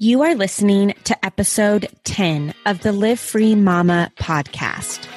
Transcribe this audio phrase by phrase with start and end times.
[0.00, 5.08] You are listening to episode 10 of the Live Free Mama podcast.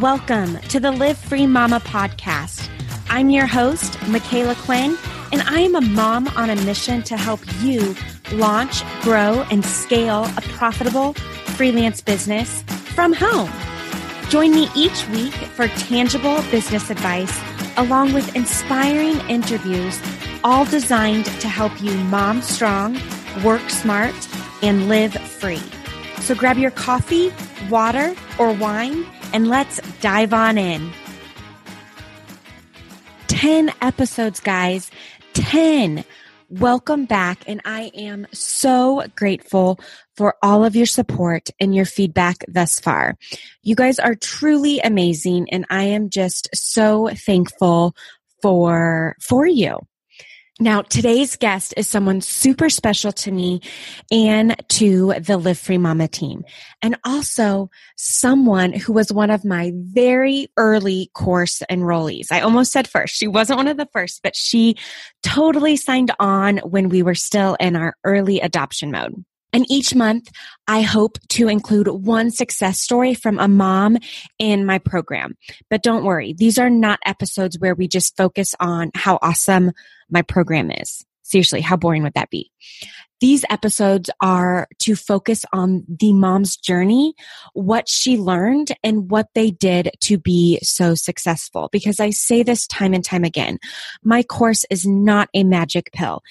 [0.00, 2.68] Welcome to the Live Free Mama podcast.
[3.08, 4.98] I'm your host, Micala Quinn,
[5.30, 7.94] and I am a mom on a mission to help you
[8.32, 11.12] launch, grow, and scale a profitable
[11.54, 12.62] freelance business
[12.96, 13.52] from home.
[14.28, 17.40] Join me each week for tangible business advice
[17.76, 20.00] along with inspiring interviews,
[20.42, 23.00] all designed to help you mom strong
[23.44, 24.14] work smart,
[24.62, 25.62] and live free.
[26.20, 27.32] So grab your coffee,
[27.70, 30.90] water, or wine, and let's dive on in.
[33.28, 34.90] 10 episodes, guys.
[35.34, 36.04] 10.
[36.48, 37.44] Welcome back.
[37.46, 39.78] And I am so grateful
[40.16, 43.16] for all of your support and your feedback thus far.
[43.62, 45.48] You guys are truly amazing.
[45.52, 47.94] And I am just so thankful
[48.40, 49.78] for, for you.
[50.58, 53.60] Now, today's guest is someone super special to me
[54.10, 56.44] and to the Live Free Mama team,
[56.80, 62.32] and also someone who was one of my very early course enrollees.
[62.32, 63.14] I almost said first.
[63.14, 64.76] She wasn't one of the first, but she
[65.22, 69.26] totally signed on when we were still in our early adoption mode.
[69.56, 70.30] And each month,
[70.68, 73.96] I hope to include one success story from a mom
[74.38, 75.34] in my program.
[75.70, 79.72] But don't worry, these are not episodes where we just focus on how awesome
[80.10, 81.06] my program is.
[81.26, 82.52] Seriously, how boring would that be?
[83.20, 87.14] These episodes are to focus on the mom's journey,
[87.54, 91.68] what she learned, and what they did to be so successful.
[91.72, 93.58] Because I say this time and time again
[94.02, 96.22] my course is not a magic pill.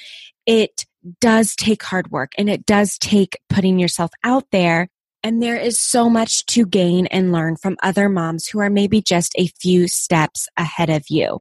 [0.45, 0.85] It
[1.19, 4.87] does take hard work and it does take putting yourself out there.
[5.23, 9.01] And there is so much to gain and learn from other moms who are maybe
[9.01, 11.39] just a few steps ahead of you.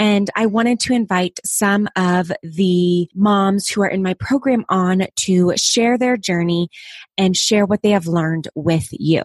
[0.00, 5.06] And I wanted to invite some of the moms who are in my program on
[5.16, 6.70] to share their journey
[7.18, 9.24] and share what they have learned with you.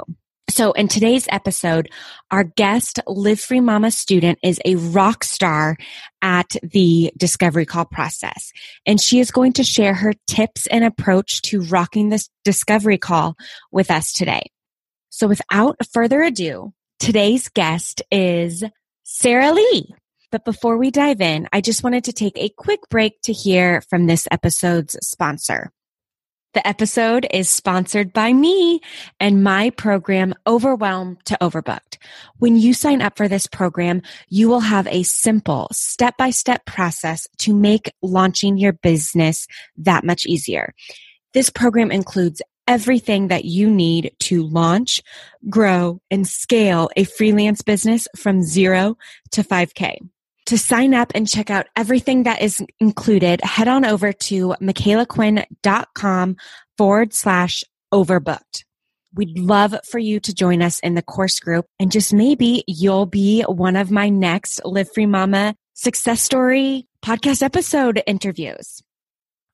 [0.50, 1.90] So in today's episode,
[2.30, 5.78] our guest Live Free Mama student is a rock star
[6.22, 8.52] at the discovery call process.
[8.86, 13.38] And she is going to share her tips and approach to rocking this discovery call
[13.72, 14.52] with us today.
[15.10, 18.64] So without further ado, today's guest is
[19.04, 19.96] Sarah Lee.
[20.36, 23.80] But before we dive in, I just wanted to take a quick break to hear
[23.90, 25.72] from this episode's sponsor.
[26.54, 28.82] The episode is sponsored by me
[29.18, 32.00] and my program, Overwhelmed to Overbooked.
[32.38, 36.66] When you sign up for this program, you will have a simple step by step
[36.66, 39.48] process to make launching your business
[39.78, 40.74] that much easier.
[41.34, 45.02] This program includes everything that you need to launch,
[45.50, 48.98] grow, and scale a freelance business from zero
[49.32, 50.00] to 5K.
[50.48, 56.38] To sign up and check out everything that is included, head on over to micalaquinn.com
[56.78, 58.64] forward slash overbooked.
[59.16, 63.06] We'd love for you to join us in the course group and just maybe you'll
[63.06, 68.84] be one of my next Live Free Mama success story podcast episode interviews.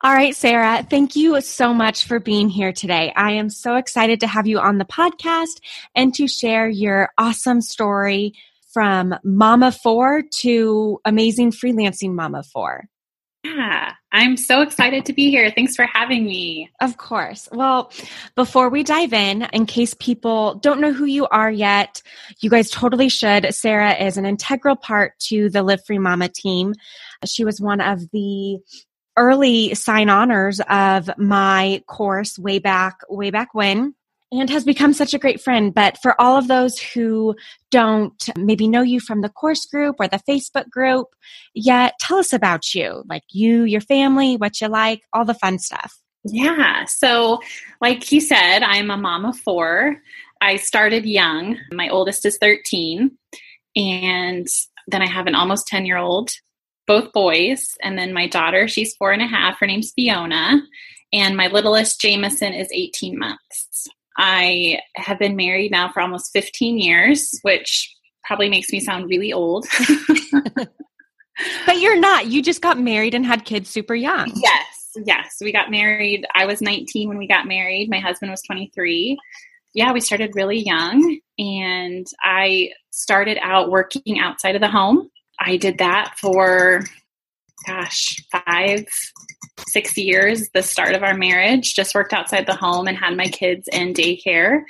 [0.04, 3.14] All right, Sarah, thank you so much for being here today.
[3.16, 5.62] I am so excited to have you on the podcast
[5.94, 8.34] and to share your awesome story
[8.74, 12.86] from Mama Four to amazing freelancing Mama Four.
[13.44, 15.50] Yeah, I'm so excited to be here.
[15.50, 16.70] Thanks for having me.
[16.80, 17.50] Of course.
[17.52, 17.92] Well,
[18.36, 22.04] before we dive in, in case people don't know who you are yet,
[22.40, 23.54] you guys totally should.
[23.54, 26.76] Sarah is an integral part to the Live Free Mama team.
[27.26, 28.60] She was one of the
[29.18, 33.96] early sign honors of my course way back, way back when
[34.32, 35.74] and has become such a great friend.
[35.74, 37.36] But for all of those who
[37.70, 41.08] don't maybe know you from the course group or the Facebook group
[41.54, 45.60] yet, tell us about you, like you, your family, what you like, all the fun
[45.60, 46.02] stuff.
[46.24, 46.86] Yeah.
[46.86, 47.40] So,
[47.82, 49.98] like you said, I'm a mom of four.
[50.40, 51.58] I started young.
[51.72, 53.12] My oldest is 13.
[53.76, 54.48] And
[54.88, 56.32] then I have an almost 10 year old,
[56.88, 57.76] both boys.
[57.82, 59.60] And then my daughter, she's four and a half.
[59.60, 60.62] Her name's Fiona.
[61.14, 63.88] And my littlest, Jameson, is 18 months.
[64.18, 67.94] I have been married now for almost 15 years, which
[68.26, 69.66] probably makes me sound really old.
[71.66, 72.28] but you're not.
[72.28, 74.32] You just got married and had kids super young.
[74.36, 75.38] Yes, yes.
[75.42, 76.26] We got married.
[76.36, 77.90] I was 19 when we got married.
[77.90, 79.18] My husband was 23.
[79.74, 85.10] Yeah, we started really young, and I started out working outside of the home.
[85.40, 86.84] I did that for,
[87.66, 88.86] gosh, five,
[89.68, 93.28] six years, the start of our marriage, just worked outside the home and had my
[93.28, 94.62] kids in daycare.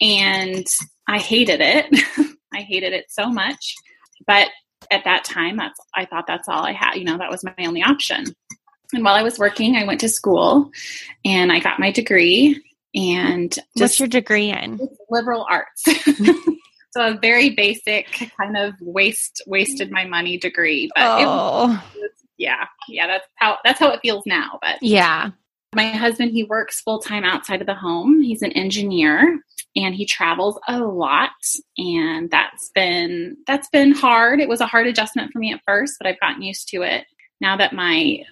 [0.00, 0.66] And
[1.08, 1.86] I hated it.
[2.54, 3.74] I hated it so much.
[4.26, 4.48] But
[4.90, 6.94] at that time, that's I thought that's all I had.
[6.94, 8.24] You know, that was my only option.
[8.92, 10.70] And while I was working, I went to school
[11.24, 12.62] and I got my degree.
[12.94, 14.78] And just, what's your degree in?
[15.08, 15.82] Liberal arts.
[16.92, 20.90] so a very basic kind of waste wasted my money degree.
[20.94, 21.18] But oh.
[21.18, 22.08] it was, oh.
[22.42, 24.58] Yeah, yeah, that's how that's how it feels now.
[24.60, 25.30] But yeah,
[25.74, 28.20] my husband he works full time outside of the home.
[28.20, 29.40] He's an engineer
[29.76, 31.30] and he travels a lot,
[31.78, 34.40] and that's been that's been hard.
[34.40, 37.04] It was a hard adjustment for me at first, but I've gotten used to it.
[37.40, 38.24] Now that my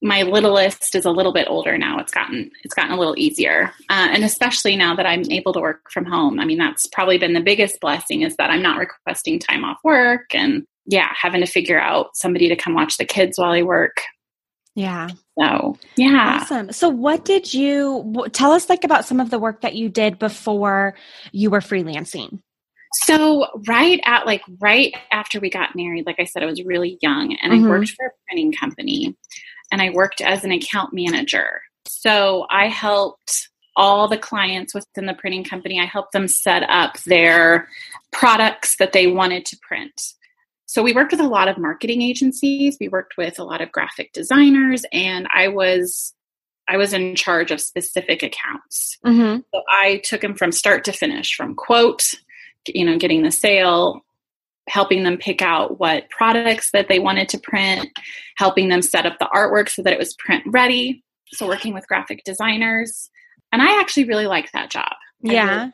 [0.00, 3.72] my littlest is a little bit older now it's gotten it's gotten a little easier
[3.90, 7.18] uh, and especially now that i'm able to work from home i mean that's probably
[7.18, 11.40] been the biggest blessing is that i'm not requesting time off work and yeah having
[11.40, 14.02] to figure out somebody to come watch the kids while i work
[14.74, 15.08] yeah
[15.38, 19.60] so yeah awesome so what did you tell us like about some of the work
[19.60, 20.94] that you did before
[21.32, 22.40] you were freelancing
[22.94, 26.98] so right at like right after we got married like i said i was really
[27.02, 27.66] young and mm-hmm.
[27.66, 29.16] i worked for a printing company
[29.70, 31.62] and I worked as an account manager.
[31.86, 36.98] So I helped all the clients within the printing company, I helped them set up
[37.04, 37.68] their
[38.12, 39.92] products that they wanted to print.
[40.68, 43.72] So we worked with a lot of marketing agencies, we worked with a lot of
[43.72, 46.12] graphic designers, and I was
[46.68, 48.98] I was in charge of specific accounts.
[49.04, 49.40] Mm-hmm.
[49.54, 52.12] So I took them from start to finish, from quote,
[52.66, 54.04] you know, getting the sale,
[54.68, 57.88] helping them pick out what products that they wanted to print,
[58.36, 61.02] helping them set up the artwork so that it was print ready.
[61.28, 63.08] So working with graphic designers.
[63.50, 64.92] And I actually really liked that job.
[65.22, 65.70] Yeah.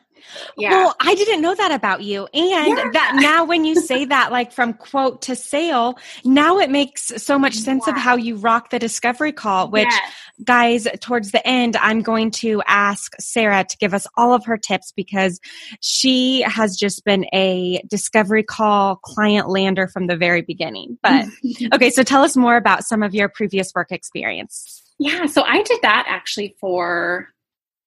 [0.57, 0.71] Yeah.
[0.71, 2.27] Well, I didn't know that about you.
[2.33, 2.89] And yeah.
[2.93, 7.37] that now when you say that, like from quote to sale, now it makes so
[7.37, 10.13] much sense of how you rock the discovery call, which yes.
[10.43, 14.57] guys, towards the end, I'm going to ask Sarah to give us all of her
[14.57, 15.39] tips because
[15.81, 20.97] she has just been a discovery call client lander from the very beginning.
[21.01, 21.27] But
[21.73, 24.81] okay, so tell us more about some of your previous work experience.
[24.97, 27.34] Yeah, so I did that actually for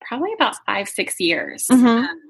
[0.08, 1.66] probably about five, six years.
[1.70, 1.86] Mm-hmm.
[1.86, 2.20] Um,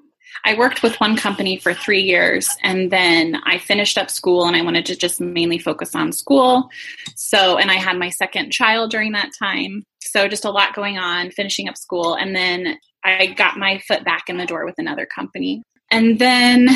[0.45, 4.57] I worked with one company for three years and then I finished up school and
[4.57, 6.69] I wanted to just mainly focus on school.
[7.17, 9.85] So, and I had my second child during that time.
[10.03, 12.15] So, just a lot going on, finishing up school.
[12.15, 15.63] And then I got my foot back in the door with another company.
[15.91, 16.69] And then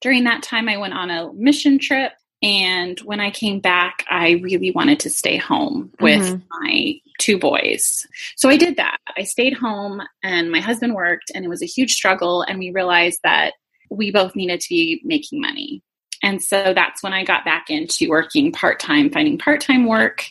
[0.00, 4.40] during that time, I went on a mission trip and when I came back, I
[4.42, 6.64] really wanted to stay home with mm-hmm.
[6.64, 8.06] my two boys.
[8.36, 8.98] So I did that.
[9.16, 12.42] I stayed home and my husband worked, and it was a huge struggle.
[12.42, 13.54] And we realized that
[13.90, 15.82] we both needed to be making money.
[16.22, 20.24] And so that's when I got back into working part time, finding part time work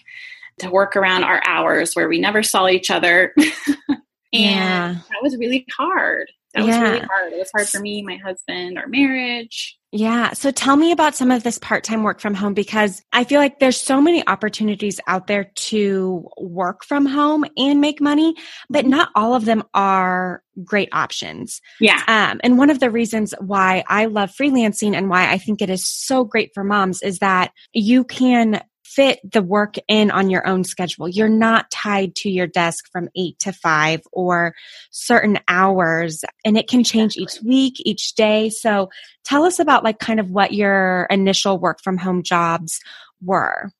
[0.59, 3.33] to work around our hours where we never saw each other.
[3.37, 3.99] and
[4.31, 4.93] yeah.
[4.93, 6.31] that was really hard.
[6.53, 6.81] That yeah.
[6.81, 7.33] was really hard.
[7.33, 9.77] It was hard for me, my husband, our marriage.
[9.91, 10.31] Yeah.
[10.33, 13.39] So tell me about some of this part time work from home because I feel
[13.39, 18.35] like there's so many opportunities out there to work from home and make money,
[18.69, 21.61] but not all of them are great options.
[21.81, 22.01] Yeah.
[22.07, 25.69] Um, and one of the reasons why I love freelancing and why I think it
[25.69, 28.61] is so great for moms is that you can
[28.95, 31.07] fit the work in on your own schedule.
[31.07, 34.53] You're not tied to your desk from eight to five or
[34.91, 38.49] certain hours, and it can change each week, each day.
[38.49, 38.89] So
[39.23, 42.79] tell us about like kind of what your initial work from home jobs
[43.21, 43.71] were.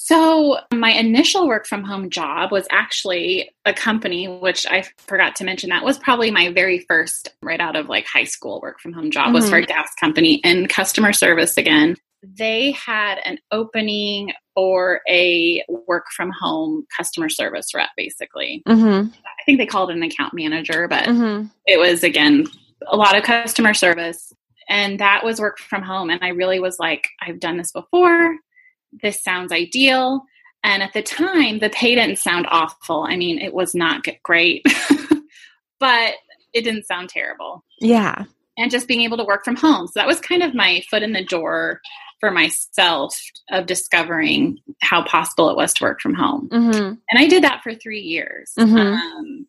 [0.00, 5.44] So, my initial work from home job was actually a company, which I forgot to
[5.44, 5.70] mention.
[5.70, 9.10] That was probably my very first, right out of like high school work from home
[9.10, 9.34] job, mm-hmm.
[9.34, 15.62] was for a gas company in customer service again they had an opening or a
[15.86, 18.62] work from home customer service rep, basically.
[18.66, 19.10] Mm-hmm.
[19.10, 21.46] I think they called it an account manager, but mm-hmm.
[21.66, 22.46] it was, again,
[22.86, 24.32] a lot of customer service.
[24.68, 26.10] And that was work from home.
[26.10, 28.36] And I really was like, I've done this before.
[29.02, 30.22] This sounds ideal.
[30.64, 33.06] And at the time, the pay didn't sound awful.
[33.08, 34.66] I mean, it was not great,
[35.80, 36.14] but
[36.52, 37.64] it didn't sound terrible.
[37.80, 38.24] Yeah.
[38.56, 39.86] And just being able to work from home.
[39.86, 41.80] So that was kind of my foot in the door
[42.20, 43.16] for myself
[43.50, 46.48] of discovering how possible it was to work from home.
[46.50, 46.84] Mm-hmm.
[46.84, 48.52] And I did that for three years.
[48.58, 48.76] Mm-hmm.
[48.76, 49.46] Um,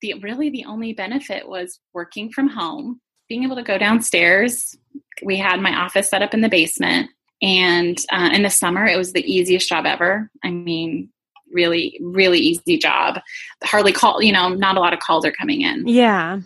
[0.00, 4.76] the really the only benefit was working from home, being able to go downstairs.
[5.22, 7.10] We had my office set up in the basement,
[7.40, 10.30] and uh, in the summer it was the easiest job ever.
[10.44, 11.10] I mean,
[11.52, 13.20] really, really easy job.
[13.62, 15.86] Hardly call, you know, not a lot of calls are coming in.
[15.86, 16.40] Yeah.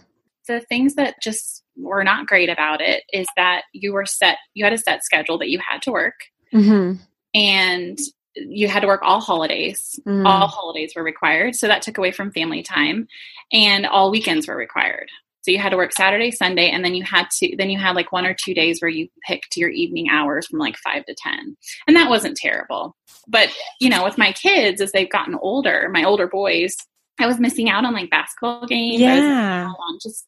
[0.49, 4.65] The things that just were not great about it is that you were set you
[4.65, 6.15] had a set schedule that you had to work
[6.55, 7.01] mm-hmm.
[7.35, 7.99] and
[8.35, 10.27] you had to work all holidays mm.
[10.27, 13.07] all holidays were required so that took away from family time
[13.53, 15.09] and all weekends were required
[15.47, 17.95] So you had to work Saturday, Sunday, and then you had to then you had
[17.95, 21.15] like one or two days where you picked your evening hours from like five to
[21.17, 21.57] ten.
[21.87, 22.97] And that wasn't terrible.
[23.29, 26.77] But you know, with my kids as they've gotten older, my older boys,
[27.21, 29.01] I was missing out on like basketball games.
[29.01, 29.69] Yeah.
[29.69, 30.27] on just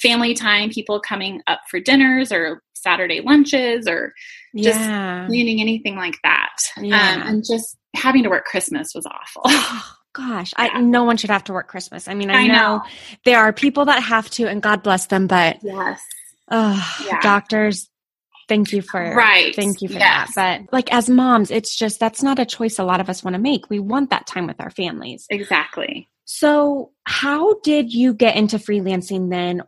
[0.00, 4.14] family time, people coming up for dinners or Saturday lunches or
[4.56, 5.26] just yeah.
[5.26, 6.56] planning anything like that.
[6.80, 7.14] Yeah.
[7.14, 9.42] Um, and just having to work Christmas was awful.
[9.46, 10.80] Oh, gosh, I, Yeah.
[10.80, 12.08] no one should have to work Christmas.
[12.08, 12.82] I mean, I, I know, know.
[13.24, 16.00] there are people that have to, and God bless them, but yes.
[16.50, 17.20] oh, Yeah.
[17.20, 17.88] doctors,
[18.48, 19.54] thank you for Right.
[19.54, 20.34] Thank you for Yes.
[20.36, 20.62] that.
[20.66, 23.34] But like as moms, it's just that's not a choice a lot of us want
[23.34, 23.68] to make.
[23.68, 25.26] We want that time with our families.
[25.30, 26.08] Exactly.
[26.30, 29.62] So, how did you get into freelancing then?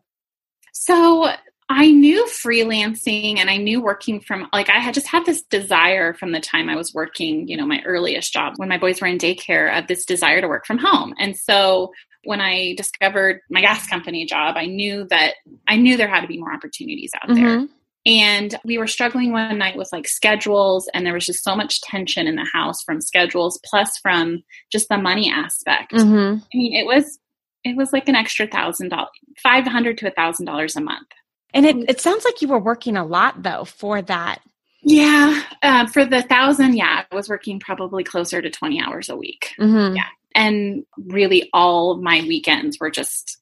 [0.75, 1.31] So
[1.71, 6.13] I knew freelancing and I knew working from like I had just had this desire
[6.13, 9.07] from the time I was working, you know, my earliest job when my boys were
[9.07, 11.15] in daycare of this desire to work from home.
[11.19, 11.93] And so
[12.25, 15.37] when I discovered my gas company job, I knew that
[15.67, 17.57] I knew there had to be more opportunities out there.
[17.57, 17.73] Mm-hmm.
[18.07, 21.81] And we were struggling one night with like schedules, and there was just so much
[21.83, 24.43] tension in the house from schedules, plus from
[24.73, 25.93] just the money aspect.
[25.93, 26.41] Mhm.
[26.43, 27.19] I mean, it was
[27.63, 29.11] it was like an extra thousand dollars,
[29.43, 31.09] five hundred to a thousand dollars a month.
[31.53, 34.41] And it, it sounds like you were working a lot though for that.
[34.83, 39.17] Yeah, uh, for the thousand, yeah, I was working probably closer to twenty hours a
[39.17, 39.95] week, Mhm.
[39.97, 40.07] Yeah.
[40.35, 43.37] and really all my weekends were just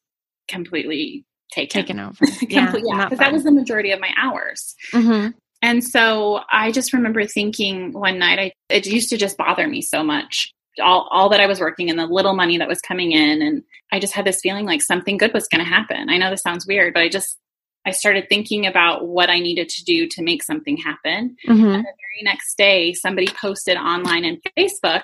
[0.48, 1.82] completely taken.
[1.82, 2.16] Taken over.
[2.48, 4.74] Yeah, because that was the majority of my hours.
[4.92, 5.34] Mhm.
[5.60, 9.82] And so I just remember thinking one night, I it used to just bother me
[9.82, 10.52] so much.
[10.80, 13.42] All, all that I was working and the little money that was coming in.
[13.42, 16.08] And I just had this feeling like something good was going to happen.
[16.08, 17.36] I know this sounds weird, but I just,
[17.84, 21.34] I started thinking about what I needed to do to make something happen.
[21.48, 21.56] Mhm.
[21.62, 25.02] The very next day, somebody posted online in Facebook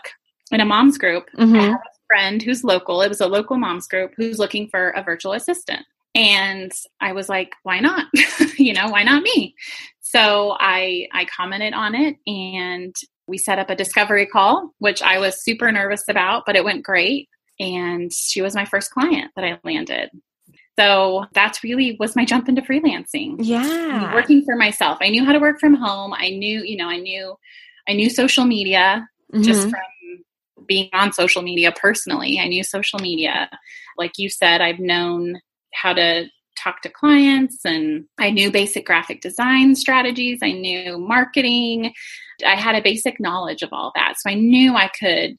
[0.52, 1.24] in a mom's group.
[1.36, 1.60] I Mhm.
[1.60, 3.02] have a friend who's local.
[3.02, 5.84] It was a local mom's group who's looking for a virtual assistant.
[6.14, 8.06] And I was like, why not?
[8.58, 9.54] you know, why not me?
[10.00, 12.94] So I I commented on it and
[13.26, 16.84] we set up a discovery call, which I was super nervous about, but it went
[16.84, 17.28] great.
[17.58, 20.10] And she was my first client that I landed.
[20.78, 24.12] So that's really was my jump into freelancing Yeah.
[24.12, 24.98] working for myself.
[25.00, 26.12] I knew how to work from home.
[26.12, 27.36] I knew, you know, I knew
[27.88, 29.08] I knew social media
[29.40, 29.70] just Mhm.
[29.70, 32.38] from being on social media personally.
[32.40, 33.50] I knew social media.
[33.98, 35.40] Like you said, I've known
[35.74, 36.26] how to
[36.56, 40.38] talk to clients and I knew basic graphic design strategies.
[40.42, 41.92] I knew marketing.
[42.46, 44.14] I had a basic knowledge of all that.
[44.18, 45.36] So I knew I could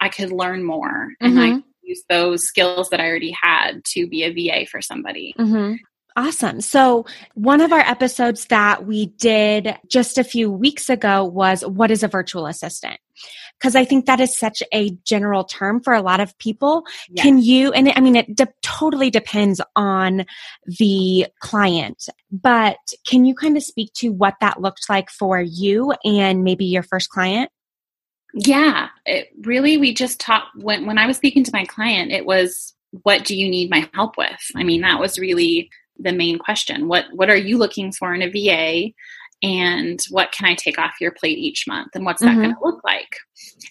[0.00, 4.06] I could learn more and I could use those skills that I already had to
[4.08, 5.34] be a VA for somebody.
[5.36, 5.74] hmm
[6.16, 6.60] Awesome.
[6.60, 11.90] So, one of our episodes that we did just a few weeks ago was What
[11.90, 12.98] is a virtual assistant?
[13.58, 16.84] Because I think that is such a general term for a lot of people.
[17.08, 17.22] Yes.
[17.22, 20.24] Can you, and I mean, it de- totally depends on
[20.66, 25.94] the client, but can you kind of speak to what that looked like for you
[26.04, 27.50] and maybe your first client?
[28.34, 32.26] Yeah, it really we just talked when when I was speaking to my client, it
[32.26, 34.40] was what do you need my help with?
[34.54, 36.88] I mean, that was really the main question.
[36.88, 38.92] What what are you looking for in a VA?
[39.44, 41.96] And what can I take off your plate each month?
[41.96, 42.42] And what's that Mhm.
[42.42, 43.16] going to look like?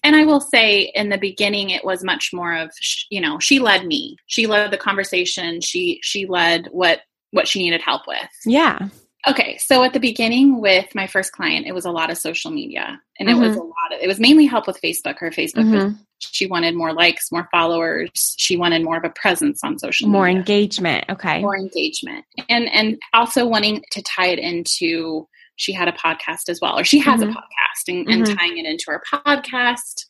[0.03, 2.71] And I will say, in the beginning, it was much more of,
[3.09, 4.17] you know, she led me.
[4.27, 5.61] She led the conversation.
[5.61, 7.01] She she led what
[7.31, 8.29] what she needed help with.
[8.45, 8.89] Yeah.
[9.27, 12.49] Okay, so at the beginning with my first client, it was a lot of social
[12.49, 13.59] media, and it was Mhm.
[13.59, 13.93] a lot.
[13.93, 15.19] Of, it was mainly help with Facebook.
[15.19, 15.99] Her Facebook, was, Mhm.
[16.19, 18.09] she wanted more likes, more followers.
[18.39, 21.05] She wanted more of a presence on social More media, engagement.
[21.09, 21.39] Okay.
[21.39, 25.27] more engagement, and and also wanting to tie it into.
[25.57, 27.29] She had a podcast as well, or she has Mhm.
[27.29, 28.35] a podcast, and, and Mhm.
[28.39, 30.05] tying it into her podcast.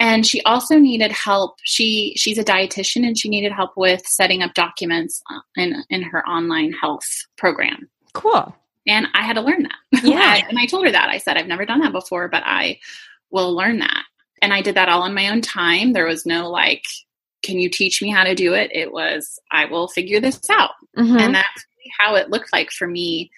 [0.00, 1.56] And she also needed help.
[1.64, 6.00] She she's a dietitian, and she needed help with setting up documents uh, in in
[6.02, 7.04] her online health
[7.36, 8.54] program Cool.
[8.86, 10.02] and I had to learn that.
[10.04, 10.18] Yeah.
[10.20, 11.08] I- and I told her that.
[11.10, 12.78] I said, I've never done that before, but I
[13.30, 14.04] will learn that.
[14.42, 15.92] And I did that all on my own time.
[15.92, 16.84] There was no like,
[17.42, 18.70] can you teach me how to do it?
[18.74, 20.70] It was, I will figure this out.
[20.96, 21.18] Mhm.
[21.20, 21.64] And that's
[21.98, 23.30] how it looked like for me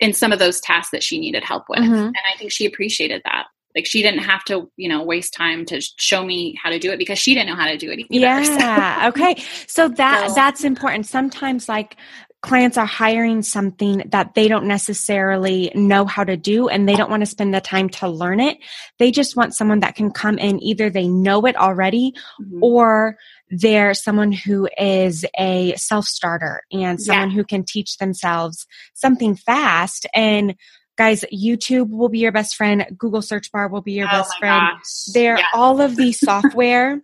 [0.00, 1.80] in some of those tasks that she needed help with.
[1.80, 2.06] Mhm.
[2.06, 3.46] And I think she appreciated that.
[3.76, 6.92] Like she didn't have to, you know, waste time to show me how to do
[6.92, 8.44] it because she didn't know how to do it either.
[8.44, 9.08] So- Yeah.
[9.08, 9.42] okay.
[9.66, 11.06] So that So- that's important.
[11.06, 11.96] Sometimes like
[12.44, 17.10] clients are hiring something that they don't necessarily know how to do and they don't
[17.10, 18.58] want to spend the time to learn it.
[18.98, 22.58] They just want someone that can come in either they know it already Mhm.
[22.60, 23.16] or
[23.50, 30.54] they're someone who is a self-starter and someone who can teach themselves something fast and
[30.96, 34.38] guys youtube will be your best friend google search bar will be your Oh best
[34.38, 35.04] friend gosh.
[35.12, 35.44] they're Yeah.
[35.54, 37.00] all of the software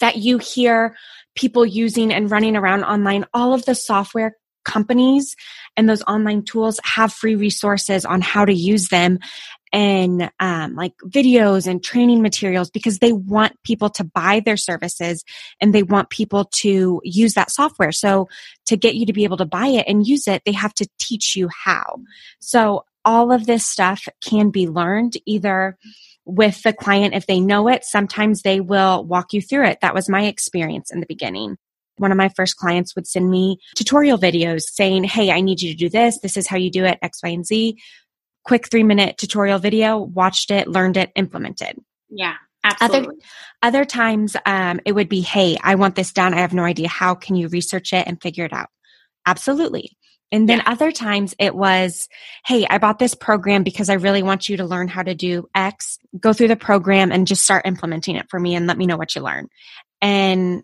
[0.00, 0.96] that you hear
[1.38, 5.36] people using and running around online, all of the software companies
[5.76, 9.18] and those online tools have free resources on how to use them
[9.72, 15.24] and um, like videos and training materials because they want people to buy their services
[15.60, 17.92] and they want people to use that software.
[17.92, 18.28] So
[18.66, 20.88] to get you to be able to buy it and use it, they have to
[20.98, 22.00] teach you how.
[22.40, 25.76] So all of this stuff can be learned either
[26.24, 27.84] with the client if they know it.
[27.84, 29.78] Sometimes they will walk you through it.
[29.80, 31.56] That was my experience in the beginning
[31.98, 35.72] one of my first clients would send me tutorial videos saying, Hey, I need you
[35.72, 36.20] to do this.
[36.20, 37.76] This is how you do it, X, Y, and Z
[38.48, 41.78] quick three minute tutorial video, watched it, learned it, implemented.
[42.08, 42.34] Yeah.
[42.64, 43.16] Absolutely.
[43.62, 46.34] Other, other times, um, it would be, Hey, I want this done.
[46.34, 46.88] I have no idea.
[46.88, 48.68] How can you research it and figure it out?
[49.26, 49.96] Absolutely.
[50.30, 50.64] And then yeah.
[50.66, 52.08] other times it was,
[52.46, 55.48] Hey, I bought this program because I really want you to learn how to do
[55.54, 55.98] X.
[56.18, 58.96] Go through the program and just start implementing it for me and let me know
[58.96, 59.48] what you learn.
[60.00, 60.62] And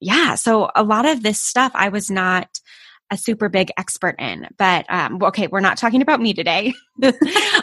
[0.00, 2.48] yeah, so a lot of this stuff I was not
[3.14, 4.48] a super big expert in.
[4.58, 6.74] But um, okay, we're not talking about me today.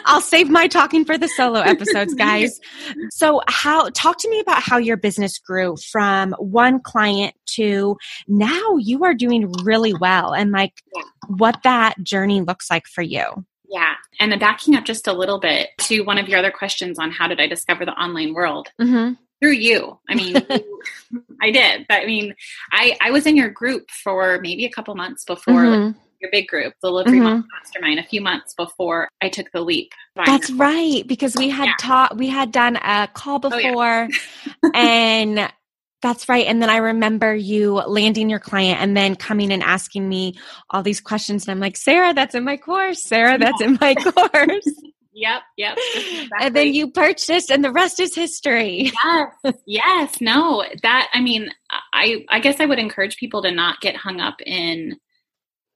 [0.06, 2.58] I'll save my talking for the solo episodes, guys.
[3.10, 8.76] So, how talk to me about how your business grew from one client to now
[8.78, 11.02] you are doing really well, and like yeah.
[11.28, 13.44] what that journey looks like for you.
[13.68, 13.94] Yeah.
[14.18, 17.10] And then backing up just a little bit to one of your other questions on
[17.10, 18.68] how did I discover the online world?
[18.80, 19.98] Mm-hmm through you.
[20.08, 20.36] I mean,
[21.42, 21.86] I did.
[21.88, 22.34] But I mean,
[22.70, 25.86] I I was in your group for maybe a couple months before mm-hmm.
[25.86, 27.40] like, your big group, the Live mm-hmm.
[27.52, 29.92] Mastermind, a few months before I took the leap.
[30.24, 31.74] That's right, because we had yeah.
[31.80, 34.70] taught, we had done a call before, oh, yeah.
[34.74, 35.52] and
[36.00, 36.46] that's right.
[36.46, 40.34] And then I remember you landing your client and then coming and asking me
[40.70, 41.44] all these questions.
[41.44, 43.02] And I'm like, Sarah, that's in my course.
[43.02, 43.66] Sarah, that's yeah.
[43.66, 44.68] in my course.
[45.14, 45.78] Yep, yep.
[45.94, 46.28] Exactly.
[46.40, 48.90] And then you purchased and the rest is history.
[49.04, 49.54] Yes.
[49.66, 50.20] Yes.
[50.20, 51.50] No, that I mean,
[51.92, 54.96] I I guess I would encourage people to not get hung up in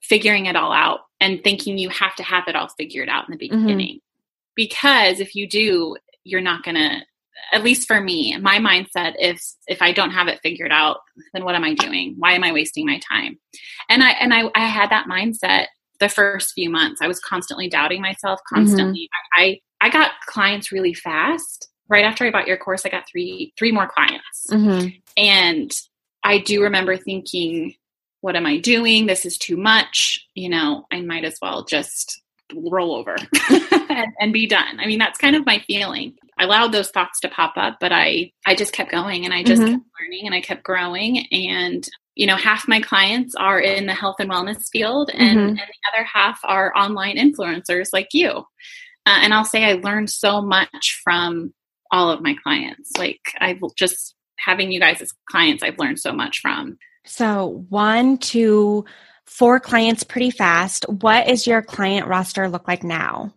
[0.03, 3.37] figuring it all out and thinking you have to have it all figured out in
[3.37, 3.63] the mm-hmm.
[3.63, 3.97] beginning.
[3.97, 4.55] Mm-hmm.
[4.55, 7.01] Because if you do, you're not going to
[7.53, 10.99] at least for me, my mindset is if if I don't have it figured out,
[11.33, 12.15] then what am I doing?
[12.19, 13.39] Why am I wasting my time?
[13.89, 15.67] And I and I I had that mindset
[16.01, 17.01] the first few months.
[17.01, 19.09] I was constantly doubting myself, constantly.
[19.37, 19.43] Mm-hmm.
[19.43, 21.69] I I got clients really fast.
[21.89, 24.89] Right after I bought your course, I got three three more clients, mm-hmm.
[25.17, 25.73] and
[26.25, 27.75] I do remember thinking,
[28.21, 29.07] "What am I doing?
[29.07, 30.27] This is too much.
[30.35, 32.21] You know, I might as well just
[32.55, 33.17] roll over
[33.51, 36.15] and, and, be done." I mean, that's kind of my feeling.
[36.37, 39.45] I allowed those thoughts to pop up, but I I just kept going and I
[39.45, 39.75] just mm-hmm.
[39.75, 43.95] kept learning and I kept growing and you know, half my clients are in the
[43.95, 45.49] health and wellness field, and, mm-hmm.
[45.49, 48.31] and the other half are online influencers like you.
[49.05, 51.53] Uh, and I'll say I learned so much from
[51.93, 52.91] all of my clients.
[52.97, 56.79] Like, I've just having you guys as clients, I've learned so much from.
[57.05, 58.87] So, one, two,
[59.27, 60.89] four clients pretty fast.
[60.89, 63.33] What is your client roster look like now?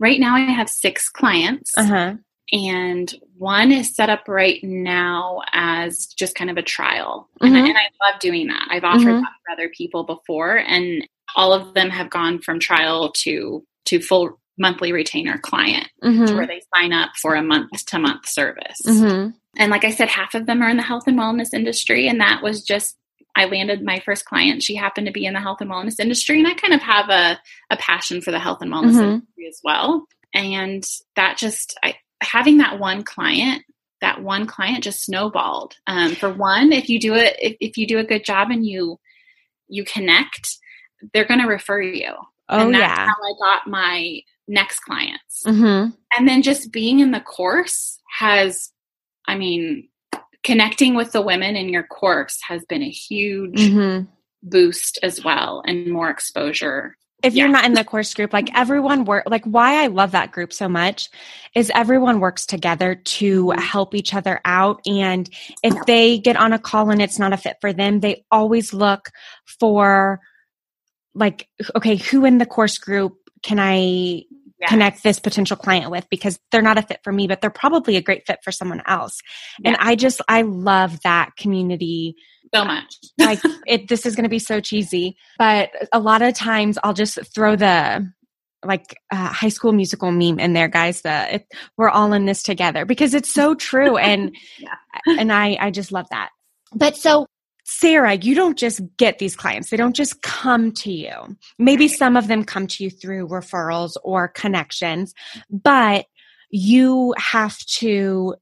[0.00, 1.72] Right now, I have six clients.
[1.78, 2.16] Uh-huh
[2.52, 7.54] and one is set up right now as just kind of a trial mm-hmm.
[7.54, 9.20] and, I, and, I, love doing that i've offered mm-hmm.
[9.20, 14.00] that for other people before and all of them have gone from trial to to
[14.00, 16.34] full monthly retainer client mm-hmm.
[16.36, 19.30] where they sign up for a month to month service mm-hmm.
[19.56, 22.20] and like i said half of them are in the health and wellness industry and
[22.20, 22.96] that was just
[23.36, 24.62] I landed my first client.
[24.62, 27.10] She happened to be in the health and wellness industry, and I kind of have
[27.10, 27.38] a,
[27.70, 29.02] a passion for the health and wellness mm-hmm.
[29.02, 30.06] industry as well.
[30.32, 30.82] And
[31.16, 33.62] that just, I, having that one client
[34.00, 37.86] that one client just snowballed um, for one if you do it if, if you
[37.86, 38.98] do a good job and you
[39.68, 40.58] you connect
[41.12, 42.12] they're going to refer you
[42.48, 45.90] oh and that's yeah how i got my next clients mm-hmm.
[46.16, 48.70] and then just being in the course has
[49.26, 49.88] i mean
[50.44, 54.04] connecting with the women in your course has been a huge mm-hmm.
[54.42, 57.44] boost as well and more exposure if yeah.
[57.44, 60.52] you're not in the course group like everyone work like why i love that group
[60.52, 61.08] so much
[61.54, 63.60] is everyone works together to mm-hmm.
[63.60, 65.30] help each other out and
[65.62, 68.72] if they get on a call and it's not a fit for them they always
[68.72, 69.10] look
[69.60, 70.20] for
[71.14, 74.22] like okay who in the course group can i
[74.68, 76.06] connect this potential client with?
[76.10, 78.82] Because they're not a fit for me but they're probably a great fit for someone
[78.86, 79.20] else.
[79.60, 79.70] Yeah.
[79.70, 82.16] and i just i love that community
[82.54, 82.96] so much.
[83.18, 86.94] like it this is going to be so cheesy, but a lot of times I'll
[86.94, 88.10] just throw the
[88.64, 92.42] like uh, high school musical meme in there guys the it, we're all in this
[92.42, 94.74] together because it's so true and yeah.
[95.18, 96.30] and I I just love that.
[96.74, 97.26] But so
[97.68, 99.70] Sarah, you don't just get these clients.
[99.70, 101.36] They don't just come to you.
[101.58, 105.12] Maybe some of them come to you through referrals or connections,
[105.50, 106.06] but
[106.48, 108.36] you have to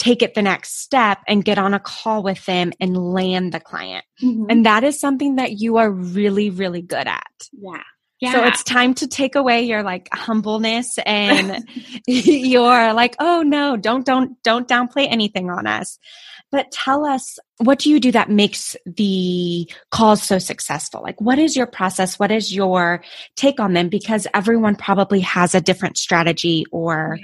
[0.00, 3.60] take it the next step and get on a call with them and land the
[3.60, 4.04] client.
[4.22, 4.46] Mm-hmm.
[4.48, 7.48] And that is something that you are really, really good at.
[7.52, 7.82] Yeah.
[8.18, 8.32] Yeah.
[8.32, 11.66] So it's time to take away your like humbleness and
[12.06, 15.98] your like, oh no, don't don't don't downplay anything on us.
[16.50, 21.00] But tell us, what do you do that makes the calls so successful?
[21.00, 22.18] Like, what is your process?
[22.18, 23.04] What is your
[23.36, 23.88] take on them?
[23.88, 27.18] Because everyone probably has a different strategy or,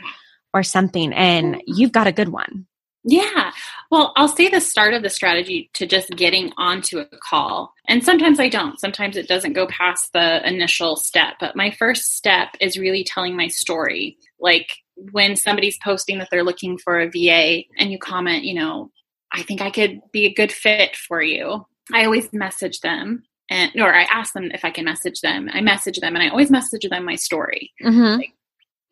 [0.57, 2.66] or something, and you've got a good one.
[3.09, 3.53] Yeah.
[3.90, 7.73] Well, I'll say the start of the strategy to just getting onto a call.
[7.88, 8.81] And sometimes I don't.
[8.81, 11.35] Sometimes it doesn't go past the initial step.
[11.38, 14.19] But my first step is really telling my story.
[14.40, 18.90] Like when somebody's posting that they're looking for a VA and you comment, you know,
[19.33, 21.64] I think I could be a good fit for you.
[21.92, 25.49] I always message them and or I ask them if I can message them.
[25.53, 27.73] I message them and I always message them my story.
[27.83, 28.19] Mm-hmm.
[28.19, 28.33] Like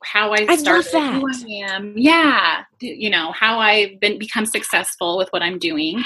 [0.05, 1.95] how I, I started, who I am.
[1.97, 2.65] Yeah.
[2.81, 6.03] You know, how I've been become successful with what I'm doing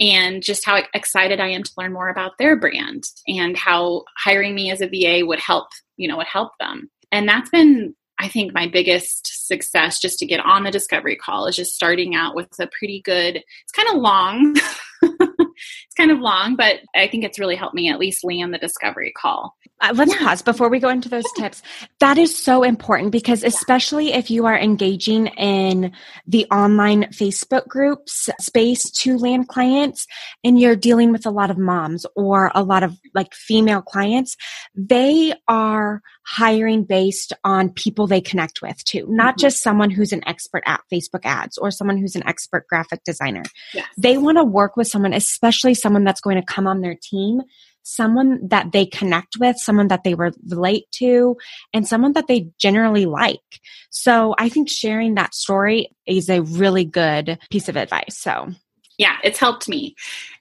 [0.00, 4.54] and just how excited I am to learn more about their brand and how hiring
[4.54, 6.90] me as a VA would help, you know, would help them.
[7.12, 11.46] And that's been I think my biggest success just to get on the discovery call
[11.46, 14.54] is just starting out with a pretty good, it's kind of long.
[15.02, 18.58] it's kind of long, but I think it's really helped me at least land the
[18.58, 19.54] discovery call.
[19.80, 20.26] Uh, let's yeah.
[20.26, 21.62] pause before we go into those tips.
[22.00, 25.92] That is so important because, especially if you are engaging in
[26.26, 30.06] the online Facebook groups space to land clients
[30.42, 34.36] and you're dealing with a lot of moms or a lot of like female clients,
[34.74, 39.40] they are hiring based on people they connect with too, not mm-hmm.
[39.40, 43.42] just someone who's an expert at Facebook ads or someone who's an expert graphic designer.
[43.74, 43.86] Yes.
[43.98, 47.42] They want to work with someone, especially someone that's going to come on their team
[47.84, 51.36] someone that they connect with, someone that they relate to,
[51.72, 53.60] and someone that they generally like.
[53.90, 58.18] So I think sharing that story is a really good piece of advice.
[58.18, 58.50] So
[58.98, 59.94] yeah, it's helped me.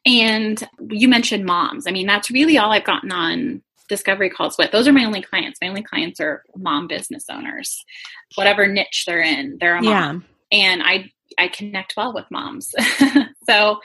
[0.06, 1.86] And you mentioned moms.
[1.86, 4.72] I mean, that's really all I've gotten on discovery calls with.
[4.72, 5.60] Those are my only clients.
[5.62, 7.84] My only clients are mom business owners.
[8.36, 10.26] Whatever niche they're in, they're a mom.
[10.52, 10.60] Yeah.
[10.60, 12.72] And I I connect well with moms.
[13.50, 13.80] so,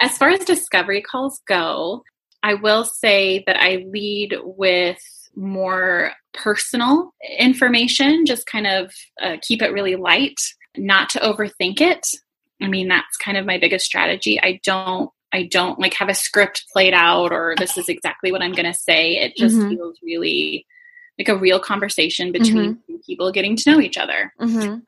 [0.00, 2.02] as far as discovery calls go,
[2.42, 4.98] I will say that I lead with
[5.36, 10.40] more personal information, just kind of uh, keep it really light,
[10.76, 12.06] not to overthink it.
[12.62, 14.40] I mean, that's kind of my biggest strategy.
[14.40, 18.40] I don't I don't like have a script played out or this is exactly what
[18.40, 19.16] I'm going to say.
[19.16, 19.70] It just mm-hmm.
[19.70, 20.64] feels really
[21.18, 22.96] like a real conversation between mm-hmm.
[23.04, 24.32] people getting to know each other.
[24.40, 24.78] Mm-hmm.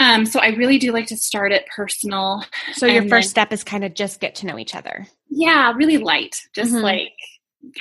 [0.00, 2.42] Um, so I really do like to start it personal.
[2.72, 5.06] So your first then, step is kind of just get to know each other.
[5.28, 6.36] Yeah, really light.
[6.54, 6.82] Just mm-hmm.
[6.82, 7.12] like,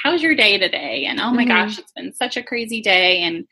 [0.03, 1.05] how's your day today?
[1.05, 1.47] And oh my mm-hmm.
[1.47, 3.23] gosh, it's been such a crazy day.
[3.23, 3.47] And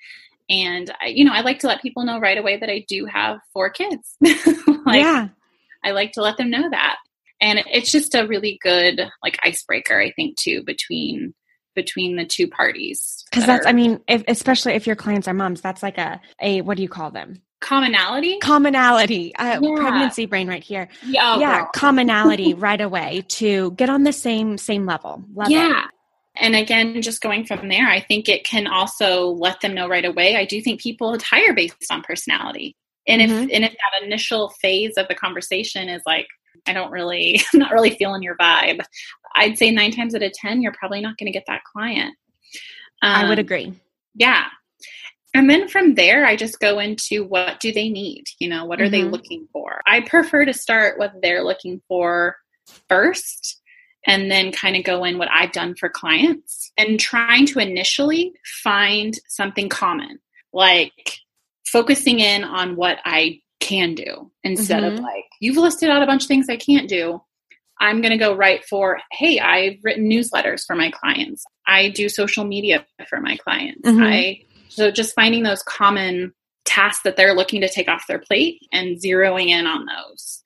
[0.49, 3.05] and I, you know, I like to let people know right away that I do
[3.05, 4.15] have four kids.
[4.21, 5.29] like, yeah,
[5.83, 6.97] I like to let them know that,
[7.41, 11.33] and it's just a really good like icebreaker, I think, too between
[11.75, 13.23] between the two parties.
[13.29, 15.97] Because that that's, are, I mean, if, especially if your clients are moms, that's like
[15.97, 17.41] a a what do you call them?
[17.59, 18.39] Commonality?
[18.39, 19.35] Commonality.
[19.35, 19.75] Uh, yeah.
[19.75, 20.87] pregnancy brain right here.
[21.05, 25.23] Yeah, oh, yeah commonality right away to get on the same same level.
[25.33, 25.85] Love yeah.
[25.85, 25.91] It.
[26.35, 30.05] and again just going from there i think it can also let them know right
[30.05, 30.35] away.
[30.35, 32.75] I do think people hire based on personality.
[33.07, 33.31] And mm-hmm.
[33.31, 36.27] if and if that initial phase of the conversation is like
[36.67, 38.81] i don't really I'm not really feeling your vibe
[39.35, 42.15] i'd say nine times out of ten you're probably not going to get that client.
[43.01, 43.73] Um, i would um, agree.
[44.15, 44.45] yeah
[45.37, 48.23] and then from there, I just go into what do they need?
[48.39, 48.91] You know, what are mm-hmm.
[48.91, 49.81] they looking for?
[49.85, 52.37] I prefer to start what they're looking for
[52.89, 53.61] first
[54.07, 58.33] and then kind of go in what I've done for clients and trying to initially
[58.63, 60.17] find something common,
[60.53, 61.19] like
[61.67, 64.97] focusing in on what I can do instead mm-hmm.
[64.97, 67.21] of like, you've listed out a bunch of things I can't do.
[67.79, 71.45] I'm going to go right for, hey, I've written newsletters for my clients.
[71.67, 73.87] I do social media for my clients.
[73.87, 74.01] Mm-hmm.
[74.01, 76.33] I so just finding those common
[76.67, 80.43] tasks that they're looking to take off their plate and zeroing in on those.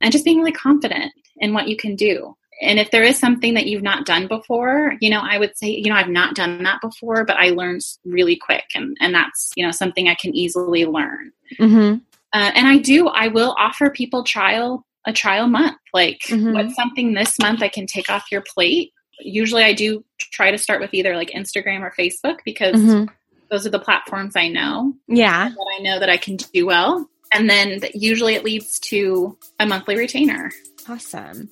[0.00, 2.36] And just being really confident in what you can do.
[2.60, 5.68] And if there is something that you've not done before, you know, I would say,
[5.68, 8.64] you know, I've not done that before, but I learned really quick.
[8.74, 11.30] And, and that's, you know, something I can easily learn.
[11.60, 11.98] Mm-hmm.
[12.32, 15.78] Uh, and I do, I will offer people trial, a trial month.
[15.94, 16.52] Like, mm-hmm.
[16.52, 18.92] what's something this month I can take off your plate?
[19.20, 23.04] Usually I do try to start with either like Instagram or Facebook because mm-hmm
[23.50, 24.94] those are the platforms I know.
[25.06, 25.48] Yeah.
[25.48, 27.08] That I know that I can do well.
[27.32, 30.50] And then usually it leads to a monthly retainer.
[30.88, 31.50] Awesome.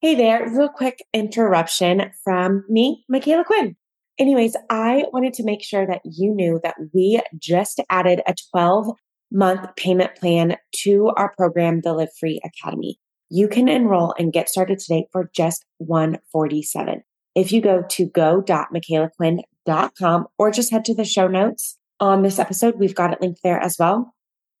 [0.00, 3.74] Hey there, real quick interruption from me, Micala Quinn.
[4.18, 8.90] Anyways, I wanted to make sure that you knew that we just added a 12
[9.32, 12.98] month payment plan to our program, the Live Free Academy.
[13.30, 17.02] You can enroll and get started today for just 147.
[17.34, 22.78] If you go to go.micalaquinn.com or just head to the show notes on this episode,
[22.78, 24.14] we've got it linked there as well.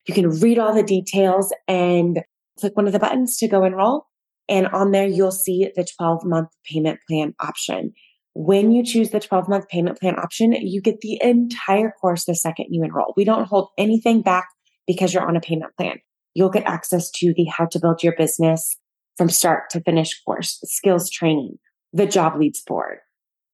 [0.06, 2.20] You can read all the details and
[2.58, 4.06] click one of the buttons to go enroll.
[4.48, 7.92] And on there, you'll see the 12 month payment plan option.
[8.34, 12.34] When you choose the 12 month payment plan option, you get the entire course the
[12.34, 13.12] second you enroll.
[13.16, 14.48] We don't hold anything back
[14.86, 15.98] because you're on a payment plan.
[16.38, 18.76] You'll get access to the how to build your business
[19.16, 21.58] from start to finish course, skills training,
[21.92, 22.98] the job leads board,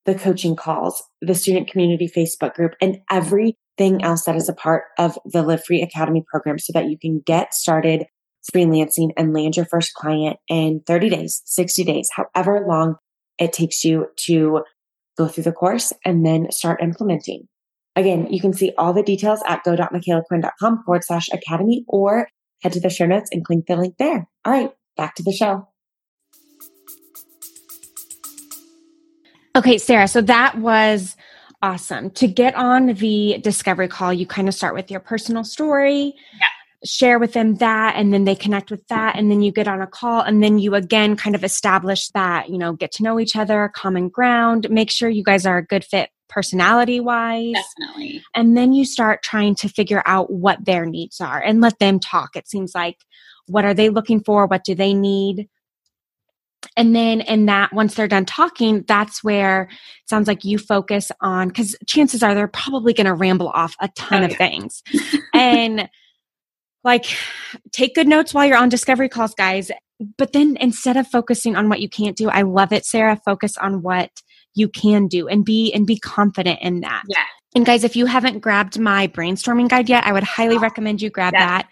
[0.04, 4.82] the coaching calls, the student community Facebook group, and everything else that is a part
[4.98, 8.04] of the Live Free Academy program so that you can get started
[8.54, 12.96] freelancing and land your first client in 30 days, 60 days, however long
[13.38, 14.62] it takes you to
[15.16, 17.48] go through the course and then start implementing.
[17.96, 22.28] Again, you can see all the details at go.micalaquinn.com forward slash academy or
[22.64, 24.26] head to the show notes and click the link there.
[24.44, 25.68] All right, back to the show.
[29.54, 31.16] Okay, Sarah, so that was
[31.62, 32.10] awesome.
[32.10, 36.14] To get on the discovery call, you kind of start with your personal story.
[36.40, 36.48] Yeah
[36.84, 39.80] share with them that and then they connect with that and then you get on
[39.80, 43.18] a call and then you again kind of establish that you know get to know
[43.18, 48.22] each other common ground make sure you guys are a good fit personality wise definitely.
[48.34, 52.00] And then you start trying to figure out what their needs are and let them
[52.00, 52.34] talk.
[52.34, 52.96] It seems like
[53.46, 54.46] what are they looking for?
[54.46, 55.48] What do they need?
[56.76, 61.12] And then in that once they're done talking that's where it sounds like you focus
[61.20, 64.36] on because chances are they're probably going to ramble off a ton oh, of yeah.
[64.36, 64.82] things.
[65.34, 65.88] And
[66.84, 67.06] like
[67.72, 69.70] take good notes while you're on discovery calls guys.
[70.18, 73.56] But then instead of focusing on what you can't do i love it sarah focus
[73.56, 74.10] on what
[74.54, 77.02] you can do and be and be confident in that.
[77.08, 77.24] Yeah.
[77.54, 81.00] And guys if you haven't grabbed my brainstorming guide yet i would highly oh, recommend
[81.00, 81.46] you grab yeah.
[81.46, 81.68] that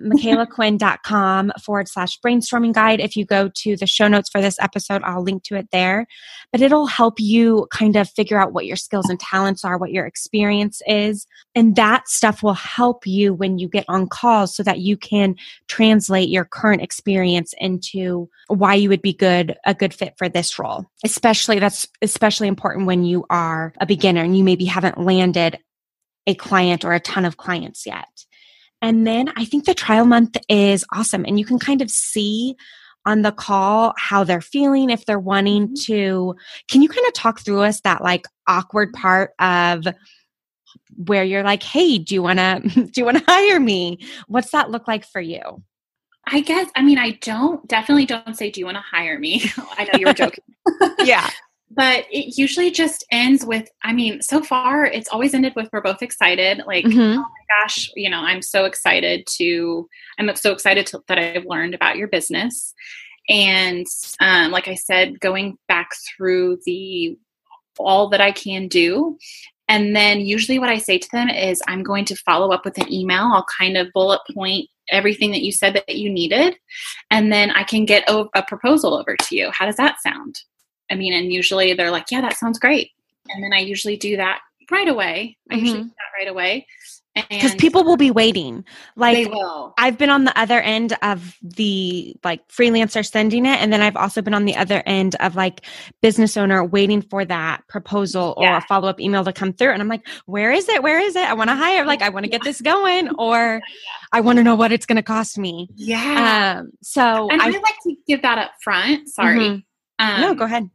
[0.00, 3.00] micalaquinn.com forward slash brainstorming guide.
[3.00, 6.06] If you go to the show notes for this episode, I'll link to it there.
[6.52, 9.92] But it'll help you kind of figure out what your skills and talents are, what
[9.92, 11.26] your experience is.
[11.54, 15.36] And that stuff will help you when you get on calls so that you can
[15.68, 20.58] translate your current experience into why you would be good, a good fit for this
[20.58, 20.86] role.
[21.04, 25.58] Especially that's especially important when you are a beginner and you maybe haven't landed
[26.26, 28.08] a client or a ton of clients yet.
[28.84, 31.24] And then I think the trial month is awesome.
[31.26, 32.54] And you can kind of see
[33.06, 35.74] on the call how they're feeling, if they're wanting mm-hmm.
[35.86, 36.36] to.
[36.68, 39.86] Can you kind of talk through us that like awkward part of
[40.96, 44.00] where you're like, hey, do you wanna do you wanna hire me?
[44.28, 45.62] What's that look like for you?
[46.26, 49.44] I guess I mean I don't definitely don't say do you want to hire me?
[49.78, 50.44] I know you were joking.
[51.04, 51.30] yeah
[51.70, 55.80] but it usually just ends with i mean so far it's always ended with we're
[55.80, 57.18] both excited like mm-hmm.
[57.18, 61.46] oh my gosh you know i'm so excited to i'm so excited to, that i've
[61.46, 62.74] learned about your business.
[63.28, 63.86] And
[64.20, 67.16] um, like i said going back through the
[67.78, 69.18] all that i can do.
[69.66, 72.76] And then usually what i say to them is i'm going to follow up with
[72.78, 73.30] an email.
[73.32, 76.54] I'll kind of bullet point everything that you said that you needed
[77.10, 79.50] and then i can get a, a proposal over to you.
[79.50, 80.36] How does that sound
[80.90, 82.90] I mean, and usually they're like, yeah, that sounds great.
[83.28, 85.36] And then I usually do that right away.
[85.50, 85.64] I mm-hmm.
[85.64, 86.66] usually do that right away.
[87.30, 88.64] Because people will be waiting.
[88.96, 89.28] Like
[89.78, 93.96] I've been on the other end of the like freelancer sending it, and then I've
[93.96, 95.64] also been on the other end of like
[96.02, 98.58] business owner waiting for that proposal or yeah.
[98.58, 99.70] a follow up email to come through.
[99.70, 100.82] And I'm like, where is it?
[100.82, 101.22] Where is it?
[101.22, 101.84] I want to hire.
[101.84, 103.60] Like I want to get this going, or
[104.10, 105.68] I want to know what it's going to cost me.
[105.76, 106.58] Yeah.
[106.58, 109.08] Um, so and I, I, like to give that up front.
[109.08, 109.38] Sorry.
[109.38, 110.04] Mm-hmm.
[110.04, 110.68] Um, no, go ahead.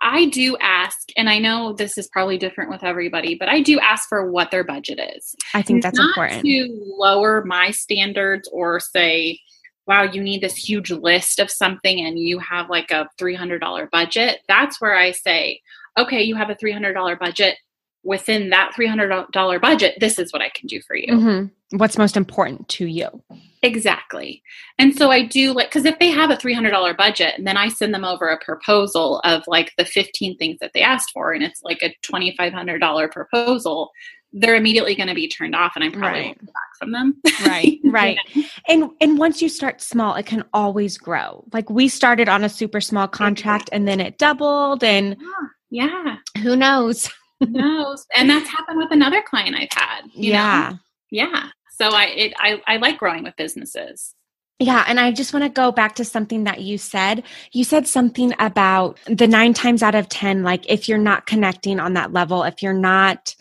[0.00, 3.78] I do ask, and I know this is probably different with everybody, but I do
[3.80, 5.34] ask for what their budget is.
[5.54, 6.42] I think that's Not important.
[6.42, 9.38] To lower my standards or say,
[9.86, 14.40] wow, you need this huge list of something and you have like a $300 budget.
[14.48, 15.60] That's where I say,
[15.98, 17.56] okay, you have a $300 budget.
[18.02, 21.06] Within that $300 budget, this is what I can do for you.
[21.06, 21.78] Mm-hmm.
[21.78, 23.08] What's most important to you?
[23.64, 24.42] Exactly.
[24.78, 27.68] And so I do like, because if they have a $300 budget and then I
[27.68, 31.42] send them over a proposal of like the 15 things that they asked for, and
[31.42, 33.90] it's like a $2,500 proposal,
[34.34, 36.40] they're immediately going to be turned off and I'm probably right.
[36.40, 37.16] back from them.
[37.46, 38.18] right, right.
[38.68, 41.44] And and once you start small, it can always grow.
[41.52, 45.16] Like we started on a super small contract and then it doubled and
[45.70, 45.86] yeah.
[45.86, 46.42] yeah.
[46.42, 47.08] Who knows?
[47.40, 48.04] Who knows?
[48.16, 50.02] And that's happened with another client I've had.
[50.12, 50.70] yeah.
[50.72, 50.78] Know?
[51.10, 51.48] Yeah.
[51.76, 54.14] So I it I, I like growing with businesses.
[54.60, 57.24] Yeah, and I just want to go back to something that you said.
[57.52, 61.80] You said something about the nine times out of 10, like if you're not connecting
[61.80, 63.34] on that level, if you're not,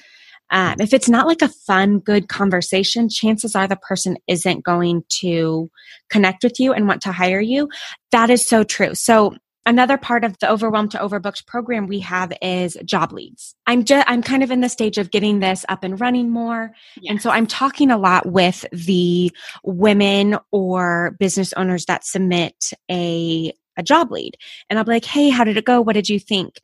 [0.49, 5.03] um, if it's not like a fun, good conversation, chances are the person isn't going
[5.19, 5.69] to
[6.09, 7.69] connect with you and want to hire you.
[8.11, 8.95] That is so true.
[8.95, 13.83] So another part of the overwhelmed to overbooked program we have is job leads i'm
[13.83, 16.71] just i'm kind of in the stage of getting this up and running more
[17.01, 17.11] yes.
[17.11, 19.31] and so i'm talking a lot with the
[19.63, 24.37] women or business owners that submit a a job lead
[24.69, 25.81] and I'll be like, Hey, how did it go?
[25.81, 26.59] What did you think?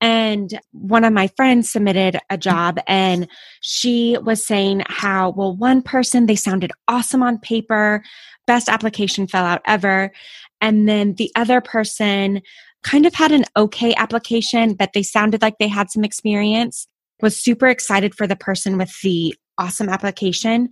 [0.00, 3.28] And one of my friends submitted a job and
[3.60, 8.02] she was saying how, well, one person, they sounded awesome on paper,
[8.46, 10.12] best application fell out ever.
[10.62, 12.40] And then the other person
[12.82, 16.86] kind of had an okay application, but they sounded like they had some experience,
[17.20, 20.70] was super excited for the person with the awesome application,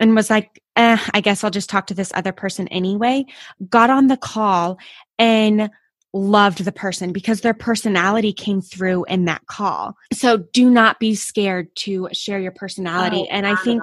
[0.00, 3.26] and was like, eh, I guess I'll just talk to this other person anyway.
[3.68, 4.78] Got on the call
[5.18, 5.68] and
[6.14, 9.94] loved the person because their personality came through in that call.
[10.12, 13.26] So do not be scared to share your personality.
[13.28, 13.82] Oh, and I think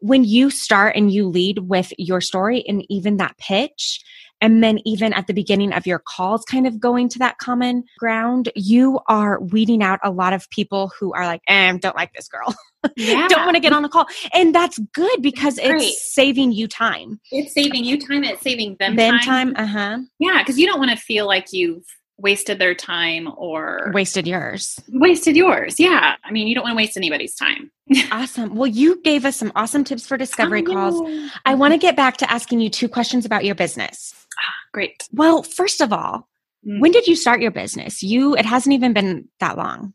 [0.00, 4.02] when you start and you lead with your story and even that pitch,
[4.40, 7.84] and then even at the beginning of your calls kind of going to that common
[7.98, 12.12] ground you are weeding out a lot of people who are like eh, don't like
[12.14, 12.54] this girl
[12.96, 13.28] yeah.
[13.28, 17.20] don't want to get on the call and that's good because it's saving you time
[17.30, 19.54] it's saving you time it's saving them, them time.
[19.54, 21.84] time uh-huh yeah because you don't want to feel like you've
[22.20, 24.78] wasted their time or wasted yours.
[24.88, 25.78] Wasted yours.
[25.78, 26.16] Yeah.
[26.22, 27.70] I mean, you don't want to waste anybody's time.
[28.12, 28.54] awesome.
[28.54, 31.30] Well, you gave us some awesome tips for discovery oh, calls.
[31.44, 34.14] I want to get back to asking you two questions about your business.
[34.72, 35.08] Great.
[35.12, 36.28] Well, first of all,
[36.66, 36.80] mm-hmm.
[36.80, 38.02] when did you start your business?
[38.02, 39.94] You it hasn't even been that long.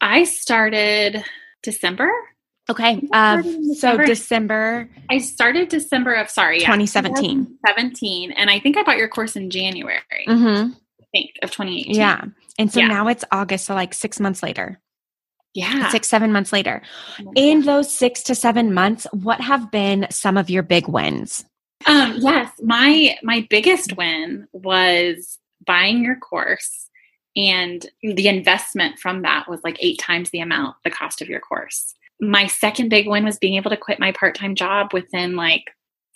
[0.00, 1.24] I started
[1.62, 2.10] December.
[2.70, 3.02] Okay.
[3.12, 3.42] Uh,
[3.74, 4.88] so December.
[5.10, 7.58] I started December of sorry, 2017.
[7.66, 10.00] 17, and I think I bought your course in January.
[10.26, 10.72] Mm-hmm.
[10.72, 11.94] I think of 2018.
[11.94, 12.24] Yeah,
[12.58, 12.88] and so yeah.
[12.88, 14.80] now it's August, so like six months later.
[15.54, 16.82] Yeah, six seven months later.
[17.20, 21.44] Oh in those six to seven months, what have been some of your big wins?
[21.86, 26.88] Um, yes, my my biggest win was buying your course
[27.36, 31.40] and the investment from that was like eight times the amount the cost of your
[31.40, 31.94] course.
[32.20, 35.64] My second big win was being able to quit my part-time job within like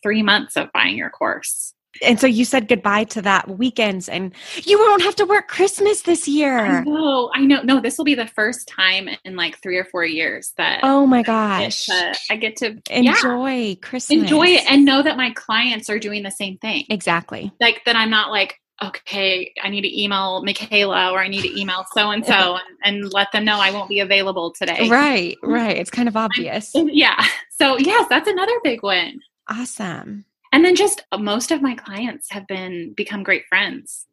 [0.03, 4.35] three months of buying your course and so you said goodbye to that weekends and
[4.65, 6.59] you won't have to work Christmas this year.
[6.59, 7.63] I know, I know.
[7.63, 11.07] No, this will be the first time in like three or four years that Oh
[11.07, 11.89] my gosh.
[11.89, 14.23] I get to, I get to enjoy yeah, Christmas.
[14.23, 16.85] Enjoy it and know that my clients are doing the same thing.
[16.89, 17.53] Exactly.
[17.61, 21.61] Like that I'm not like, okay, I need to email Michaela or I need to
[21.61, 24.89] email so and so and let them know I won't be available today.
[24.89, 25.53] Right, mm-hmm.
[25.53, 25.77] right.
[25.77, 26.73] It's kind of obvious.
[26.75, 27.25] yeah.
[27.59, 29.21] So yes, that's another big win.
[29.49, 30.25] Awesome
[30.57, 34.07] and then just uh, most of my clients have been become great friends.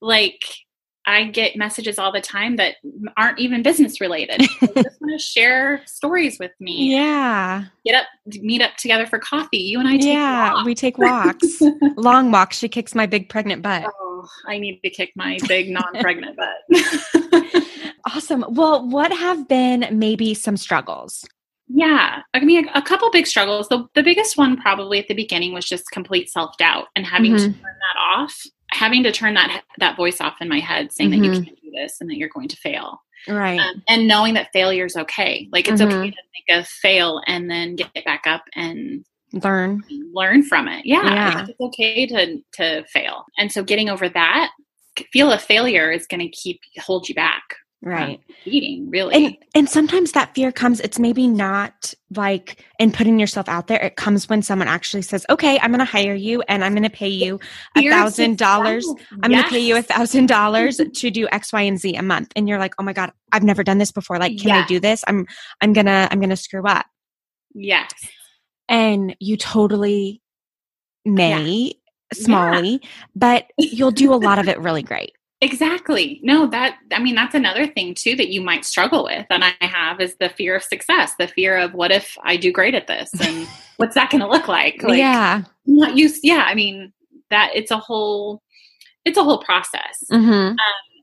[0.00, 0.42] Like
[1.08, 2.74] i get messages all the time that
[3.16, 4.40] aren't even business related.
[4.60, 6.92] They just want to share stories with me.
[6.92, 7.66] Yeah.
[7.84, 9.58] Get up meet up together for coffee.
[9.58, 10.66] You and i take yeah walks.
[10.66, 11.62] we take walks.
[11.96, 12.58] Long walks.
[12.58, 13.84] She kicks my big pregnant butt.
[13.86, 17.62] Oh i need to kick my big non-pregnant butt.
[18.12, 18.44] Awesome.
[18.48, 21.24] Well what have been maybe some struggles
[21.68, 23.68] yeah, I mean, a, a, couple big struggles.
[23.68, 27.32] The, the biggest one probably at the beginning was just complete self doubt and having
[27.32, 27.52] mm-hmm.
[27.52, 31.10] to turn that off, having to turn that that voice off in my head, saying
[31.10, 31.22] mm-hmm.
[31.22, 31.44] that you mm-hmm.
[31.44, 33.00] can't do this and that you're going to fail.
[33.28, 33.58] Right.
[33.58, 35.48] Um, and knowing that failure is okay.
[35.50, 35.98] Like it's mm-hmm.
[35.98, 40.86] okay to make a fail and then get back up and learn learn from it.
[40.86, 41.46] Yeah, yeah.
[41.48, 43.24] it's okay to to fail.
[43.38, 44.52] And so getting over that
[45.12, 47.42] feel a failure is going to keep hold you back
[47.82, 48.20] right.
[48.44, 49.14] eating really.
[49.14, 53.80] And, and sometimes that fear comes it's maybe not like in putting yourself out there
[53.80, 56.84] it comes when someone actually says okay i'm going to hire you and i'm going
[56.84, 57.40] to pay you
[57.76, 58.86] a thousand dollars.
[59.22, 59.40] i'm yes.
[59.40, 62.32] going to pay you a thousand dollars to do x y and z a month.
[62.36, 64.18] And you're like oh my god i've never done this before.
[64.18, 64.62] Like can yeah.
[64.64, 65.04] i do this?
[65.06, 65.26] I'm
[65.60, 66.86] i'm gonna i'm gonna screw up.
[67.54, 67.92] Yes.
[68.68, 70.22] And you totally
[71.04, 71.72] may yeah.
[72.14, 72.88] smally yeah.
[73.14, 76.18] but you'll do a lot of it really great Exactly.
[76.22, 79.26] No, that, I mean, that's another thing too that you might struggle with.
[79.28, 82.50] And I have is the fear of success, the fear of what if I do
[82.50, 83.46] great at this and
[83.76, 84.82] what's that going to look like?
[84.82, 84.98] like?
[84.98, 85.42] Yeah.
[85.66, 86.44] You, yeah.
[86.46, 86.92] I mean,
[87.30, 88.42] that it's a whole,
[89.04, 90.02] it's a whole process.
[90.10, 90.30] Mm-hmm.
[90.30, 90.56] Um,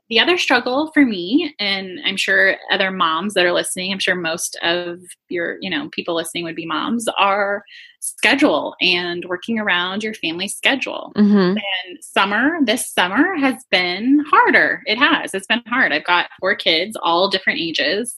[0.09, 4.15] the other struggle for me, and I'm sure other moms that are listening, I'm sure
[4.15, 4.99] most of
[5.29, 7.63] your, you know, people listening would be moms, are
[8.03, 11.13] schedule and working around your family schedule.
[11.15, 11.57] Mm-hmm.
[11.57, 14.81] And summer, this summer has been harder.
[14.85, 15.33] It has.
[15.33, 15.93] It's been hard.
[15.93, 18.17] I've got four kids, all different ages.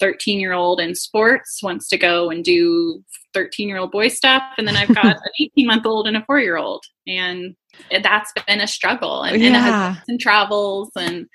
[0.00, 3.02] 13 year old in sports wants to go and do
[3.34, 4.42] 13 year old boy stuff.
[4.56, 6.84] And then I've got an 18 month old and a four year old.
[7.06, 7.56] And
[7.90, 9.88] that's been a struggle and, Yeah.
[9.88, 10.90] and, and travels.
[10.96, 11.26] And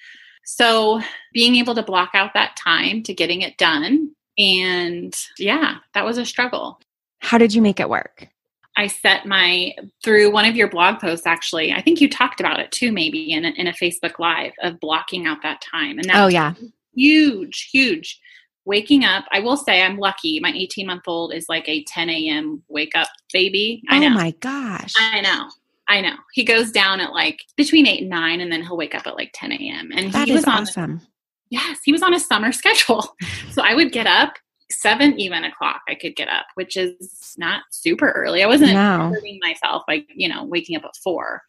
[0.45, 1.01] so
[1.33, 4.11] being able to block out that time to getting it done.
[4.37, 6.79] And yeah, that was a struggle.
[7.23, 8.27] How did you make it work?
[8.75, 11.25] I set my through one of your blog posts.
[11.27, 14.51] Actually, I think you talked about it too, maybe in a, in a Facebook Live
[14.61, 16.53] of blocking out that time, and that Oh yeah.
[16.95, 18.19] huge, huge.
[18.65, 20.39] Waking up, I will say I'm lucky.
[20.39, 22.63] My 18 month old is like a 10 a.m.
[22.69, 23.83] wake up baby.
[23.89, 24.93] I Oh know, my gosh.
[24.97, 25.49] I know,
[25.87, 26.15] I know.
[26.33, 29.15] He goes down at like between eight and nine, and then he'll wake up at
[29.15, 29.91] like 10 a.m.
[29.93, 31.01] And That he was on awesome.
[31.49, 33.15] yes, he was on a summer schedule.
[33.51, 34.33] So I would get up
[34.81, 35.81] seven even o'clock.
[35.87, 38.43] I could get up, which is not super early.
[38.43, 39.09] I wasn't No.
[39.13, 41.41] hurting myself like you know waking up at four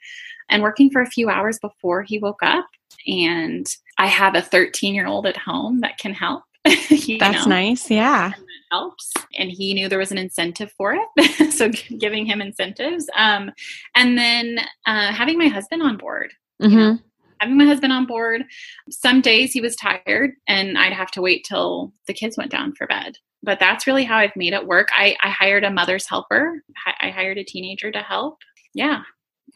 [0.48, 2.66] and working for a few hours before he woke up.
[3.06, 3.66] And
[3.98, 6.42] I have a 13 year old at home that can help.
[6.64, 7.90] That's know, nice.
[7.90, 8.32] Yeah.
[8.70, 11.68] helps and he knew there was an incentive for it so
[11.98, 13.52] giving him incentives um,
[13.94, 16.94] and then uh, having my husband on board hmm
[17.40, 18.44] having my husband on board.
[18.90, 22.74] Some days he was tired and I'd have to wait till the kids went down
[22.74, 23.16] for bed.
[23.42, 24.88] But that's really how I've made it work.
[24.96, 26.62] I, I hired a mother's helper.
[26.86, 28.38] I, I hired a teenager to help.
[28.72, 29.02] Yeah.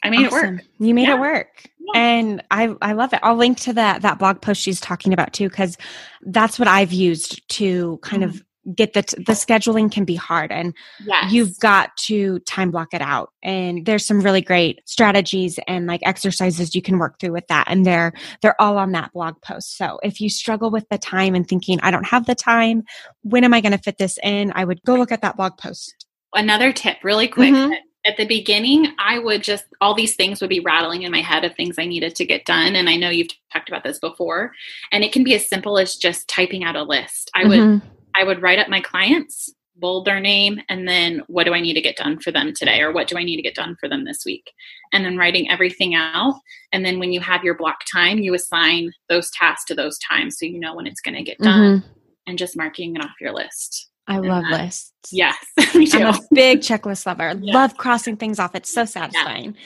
[0.05, 0.63] I made it work.
[0.79, 1.17] You made Yeah.
[1.17, 1.65] it work.
[1.81, 2.01] Yeah.
[2.01, 3.21] And I I love it.
[3.23, 5.77] I'll link to that that blog post she's talking about too cuz
[6.23, 8.37] that's what I've used to kind mm-hmm.
[8.37, 8.45] of
[8.75, 10.75] get the the scheduling can be hard and
[11.07, 11.33] Yes.
[11.33, 16.01] you've got to time block it out and there's some really great strategies and like
[16.05, 19.77] exercises you can work through with that and they're they're all on that blog post
[19.79, 22.83] so if you struggle with the time and thinking i don't have the time
[23.23, 25.57] when am i going to fit this in i would go look at that blog
[25.57, 26.05] post
[26.35, 27.73] another tip really quick Mhm.
[28.05, 31.45] at, the beginning i would just all these things would be rattling in my head
[31.45, 34.53] of things i needed to get done and i know you've talked about this before
[34.93, 37.83] and it can be as simple as just typing out a list i would Mhm.
[38.15, 41.75] I would write up my clients, bold their name, and then what do I need
[41.75, 43.89] to get done for them today, or what do I need to get done for
[43.89, 44.53] them this week,
[44.93, 46.35] and then writing everything out.
[46.73, 50.37] And then when you have your block time, you assign those tasks to those times
[50.39, 51.85] so you know when it's going to get done, Mhm.
[52.27, 53.89] and just marking it off your list.
[54.09, 55.37] I love that- lists Yes,
[55.75, 55.99] me too.
[56.03, 57.55] i'm a big checklist lover Yeah.
[57.55, 59.57] love crossing things off it's so satisfying.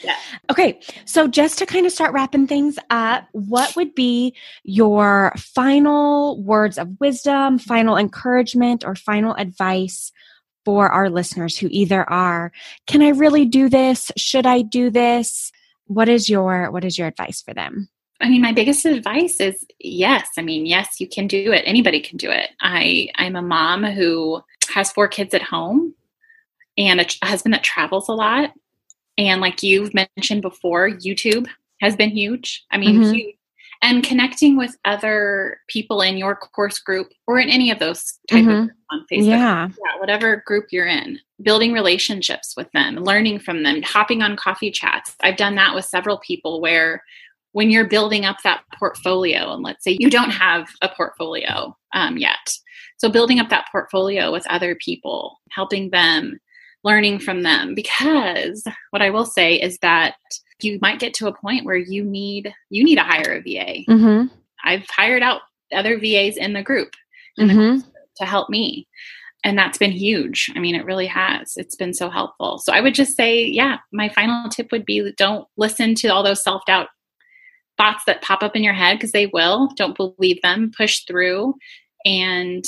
[0.50, 6.40] Okay, so just to kind of start wrapping things up, what would be your final
[6.42, 10.12] words of wisdom, final encouragement, or final advice
[10.64, 12.52] for our listeners who either are,
[12.86, 14.12] can I really do this?
[14.16, 15.50] Should I do this?
[15.86, 17.88] What is your what is your advice for them?
[18.22, 20.28] I mean, my biggest advice is yes.
[20.38, 21.64] I mean, yes, you can do it.
[21.66, 22.50] Anybody can do it.
[22.60, 24.40] I I'm a mom who
[24.72, 25.94] has four kids at home
[26.78, 28.52] and a, a husband that travels a lot.
[29.18, 31.46] And like you've mentioned before, YouTube
[31.80, 32.64] has been huge.
[32.70, 33.14] I mean, Mhm.
[33.14, 33.34] huge.
[33.84, 38.44] And connecting with other people in your course group or in any of those type
[38.44, 38.64] Mhm.
[38.66, 39.68] of on Facebook Yeah.
[39.68, 44.70] yeah, whatever group you're in, building relationships with them, learning from them, hopping on coffee
[44.70, 45.16] chats.
[45.22, 47.02] I've done that with several people where
[47.52, 52.16] when you're building up that portfolio, and let's say you don't have a portfolio um,
[52.16, 52.56] yet,
[52.98, 56.38] so building up that portfolio with other people, helping them,
[56.84, 60.14] learning from them, because what I will say is that
[60.60, 63.84] you might get to a point where you need you need to hire a VA.
[63.90, 64.34] Mm-hmm.
[64.64, 65.42] I've hired out
[65.74, 66.94] other VAs in the group
[67.38, 67.80] Mm-hmm.
[68.18, 68.86] to help me.
[69.44, 70.50] And that's been huge.
[70.54, 71.54] I mean, it really has.
[71.56, 72.58] It's been so helpful.
[72.58, 76.22] So I would just say, yeah, my final tip would be don't listen to all
[76.22, 76.88] those self doubt
[77.76, 79.68] thoughts that pop up in your head because they will.
[79.76, 80.70] Don't believe them.
[80.76, 81.54] Push through
[82.04, 82.64] and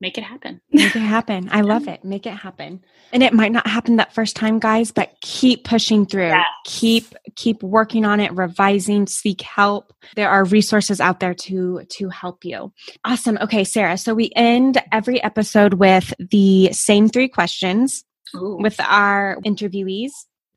[0.00, 0.60] make it happen.
[0.72, 1.48] Make it happen.
[1.52, 2.04] I love it.
[2.04, 2.82] Make it happen.
[3.12, 6.28] And it might not happen that first time, guys, but keep pushing through.
[6.28, 6.46] Yes.
[6.64, 9.92] Keep keep working on it, revising, seek help.
[10.16, 12.72] There are resources out there to to help you.
[13.04, 13.36] Awesome.
[13.42, 13.98] Okay, Sarah.
[13.98, 18.04] So we end every episode with the same three questions
[18.36, 18.58] Ooh.
[18.60, 20.10] with our interviewees.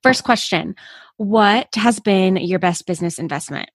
[0.03, 0.75] First question,
[1.17, 3.69] what has been your best business investment?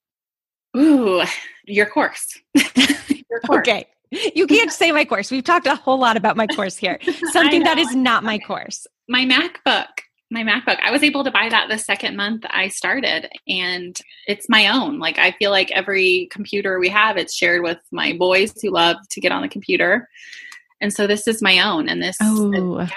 [0.76, 1.22] Ooh,
[1.66, 2.38] your course.
[2.54, 3.60] your course.
[3.60, 3.86] Okay.
[4.34, 5.30] You can't say my course.
[5.30, 6.98] We've talked a whole lot about my course here.
[7.32, 8.86] Something that is not my course.
[9.08, 9.86] my MacBook.
[10.30, 10.78] My MacBook.
[10.82, 14.98] I was able to buy that the second month I started, and it's my own.
[14.98, 18.96] Like I feel like every computer we have, it's shared with my boys who love
[19.10, 20.06] to get on the computer,
[20.82, 21.88] and so this is my own.
[21.88, 22.90] And this, Oh, yeah,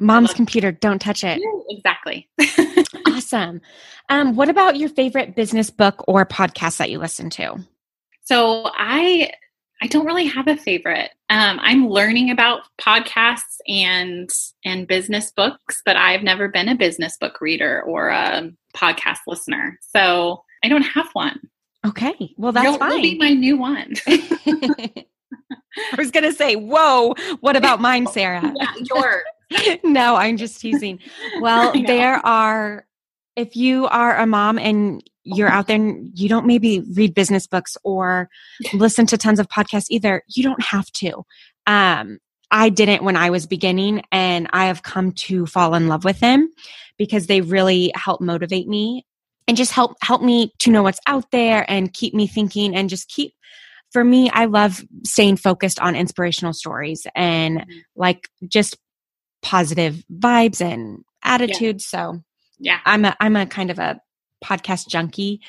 [0.00, 0.72] mom's I love- computer.
[0.72, 1.40] Don't touch it.
[1.68, 2.28] exactly.
[3.06, 3.60] Awesome.
[4.08, 7.56] Um, what about your favorite business book or podcast that you listen to?
[8.24, 9.30] so I,
[9.82, 11.10] I don't really have a favorite.
[11.30, 14.28] Um, I'm learning about podcasts and
[14.64, 19.78] and business books, but I've never been a business book reader or a podcast listener,
[19.94, 21.38] so I don't have one.
[21.86, 22.34] Okay.
[22.36, 23.94] Well, that's You'll- you'll be my new one.
[25.92, 28.52] I was going to say, whoa, what about mine, Sarah?
[28.56, 29.78] yeah, yours.
[29.84, 30.98] no, I'm just teasing.
[31.40, 32.86] Well, there are,
[33.36, 37.46] if you are a mom and you're out there and you don't maybe read business
[37.46, 38.28] books or
[38.72, 41.24] listen to tons of podcasts either, you don't have to.
[41.66, 42.18] Um,
[42.50, 46.20] I didn't when I was beginning, and I have come to fall in love with
[46.20, 46.50] them
[46.98, 49.04] because they really help motivate me
[49.48, 52.88] and just help help me to know what's out there and keep me thinking and
[52.88, 53.34] just keep
[53.94, 57.78] for me I love staying focused on inspirational stories and mm-hmm.
[57.96, 58.76] like just
[59.40, 62.12] positive vibes and attitudes yeah.
[62.12, 62.22] so
[62.58, 64.00] yeah I'm a I'm a kind of a
[64.44, 65.40] podcast junkie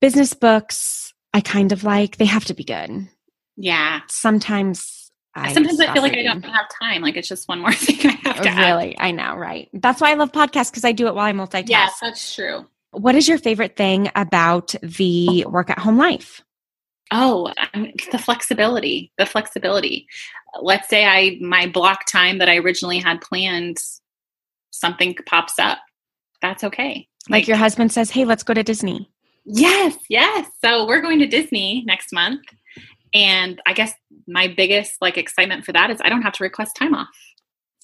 [0.00, 3.08] business books I kind of like they have to be good
[3.56, 5.00] yeah sometimes
[5.36, 6.28] I Sometimes I feel like reading.
[6.28, 7.02] I don't have time.
[7.02, 9.04] Like it's just one more thing I have to Really, add.
[9.04, 9.68] I know, right?
[9.72, 11.68] That's why I love podcasts because I do it while I multitask.
[11.68, 12.66] Yes, that's true.
[12.92, 16.40] What is your favorite thing about the work at home life?
[17.10, 17.52] Oh,
[18.12, 19.12] the flexibility.
[19.18, 20.06] The flexibility.
[20.60, 23.78] Let's say I my block time that I originally had planned,
[24.70, 25.78] something pops up.
[26.42, 27.08] That's okay.
[27.28, 29.10] Like, like your husband says, "Hey, let's go to Disney."
[29.44, 30.48] Yes, yes.
[30.64, 32.40] So we're going to Disney next month
[33.14, 33.92] and I guess
[34.26, 37.08] my biggest like excitement for that is I don't have to request time off.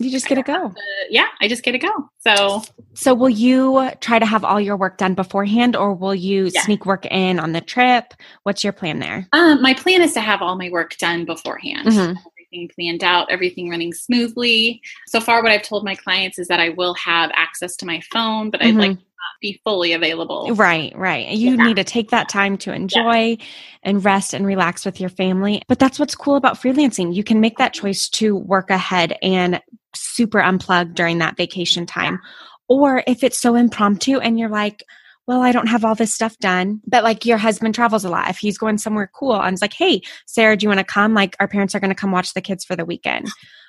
[0.01, 0.71] You just get to go.
[0.71, 0.75] To,
[1.11, 1.91] yeah, I just get to go.
[2.21, 2.63] So
[2.95, 6.63] So will you try to have all your work done beforehand or will you yeah.
[6.63, 8.15] sneak work in on the trip?
[8.45, 9.29] What's your plan there?
[9.35, 11.87] Um, my plan is to have all my work done beforehand.
[11.87, 12.17] Mm-hmm.
[12.17, 14.81] Everything planned out, everything running smoothly.
[15.07, 18.01] So far what I've told my clients is that I will have access to my
[18.11, 18.81] phone, but mm-hmm.
[18.81, 18.99] I'd like
[19.41, 20.55] be fully available.
[20.55, 21.29] Right, right.
[21.29, 21.65] You yeah.
[21.65, 23.45] need to take that time to enjoy yeah.
[23.83, 25.63] and rest and relax with your family.
[25.69, 27.15] But that's what's cool about freelancing.
[27.15, 29.61] You can make that choice to work ahead and
[29.95, 32.21] super unplugged during that vacation time.
[32.69, 34.85] Or if it's so impromptu and you're like,
[35.27, 36.81] well, I don't have all this stuff done.
[36.87, 38.31] But like your husband travels a lot.
[38.31, 41.15] If he's going somewhere cool and it's like, hey, Sarah, do you want to come?
[41.15, 43.29] Like our parents are going to come watch the kids for the weekend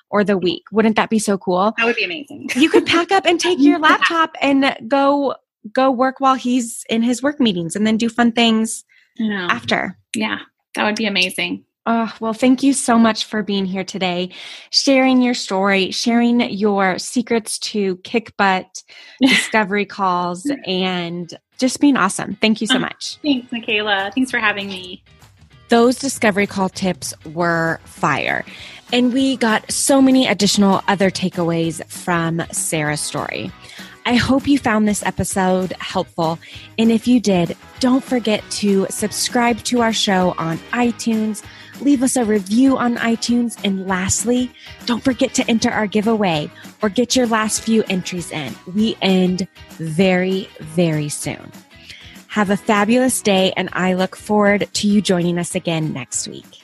[0.10, 0.64] or the week.
[0.72, 1.74] Wouldn't that be so cool?
[1.78, 2.50] That would be amazing.
[2.56, 5.36] you could pack up and take your laptop and go
[5.72, 8.84] go work while he's in his work meetings and then do fun things
[9.20, 9.98] after.
[10.16, 10.40] Yeah,
[10.76, 11.64] that would be amazing.
[11.86, 14.30] Oh, well, thank you so much for being here today,
[14.70, 18.84] sharing your story, sharing your secrets to kick butt
[19.22, 22.36] discovery calls, and just being awesome.
[22.36, 23.18] Thank you so much.
[23.24, 24.14] Thanks, Micala.
[24.14, 25.04] Thanks for having me.
[25.70, 28.44] Those discovery call tips were fire.
[28.94, 33.52] And we got so many additional other takeaways from Sarah's story.
[34.06, 36.40] I hope you found this episode helpful.
[36.78, 41.44] And if you did, don't forget to subscribe to our show on iTunes,
[41.82, 44.52] leave us a review on iTunes, and lastly,
[44.86, 46.50] don't forget to enter our giveaway
[46.82, 48.56] or get your last few entries in.
[48.74, 51.52] We end very, very soon.
[52.28, 56.61] Have a fabulous day, and I look forward to you joining us again next week.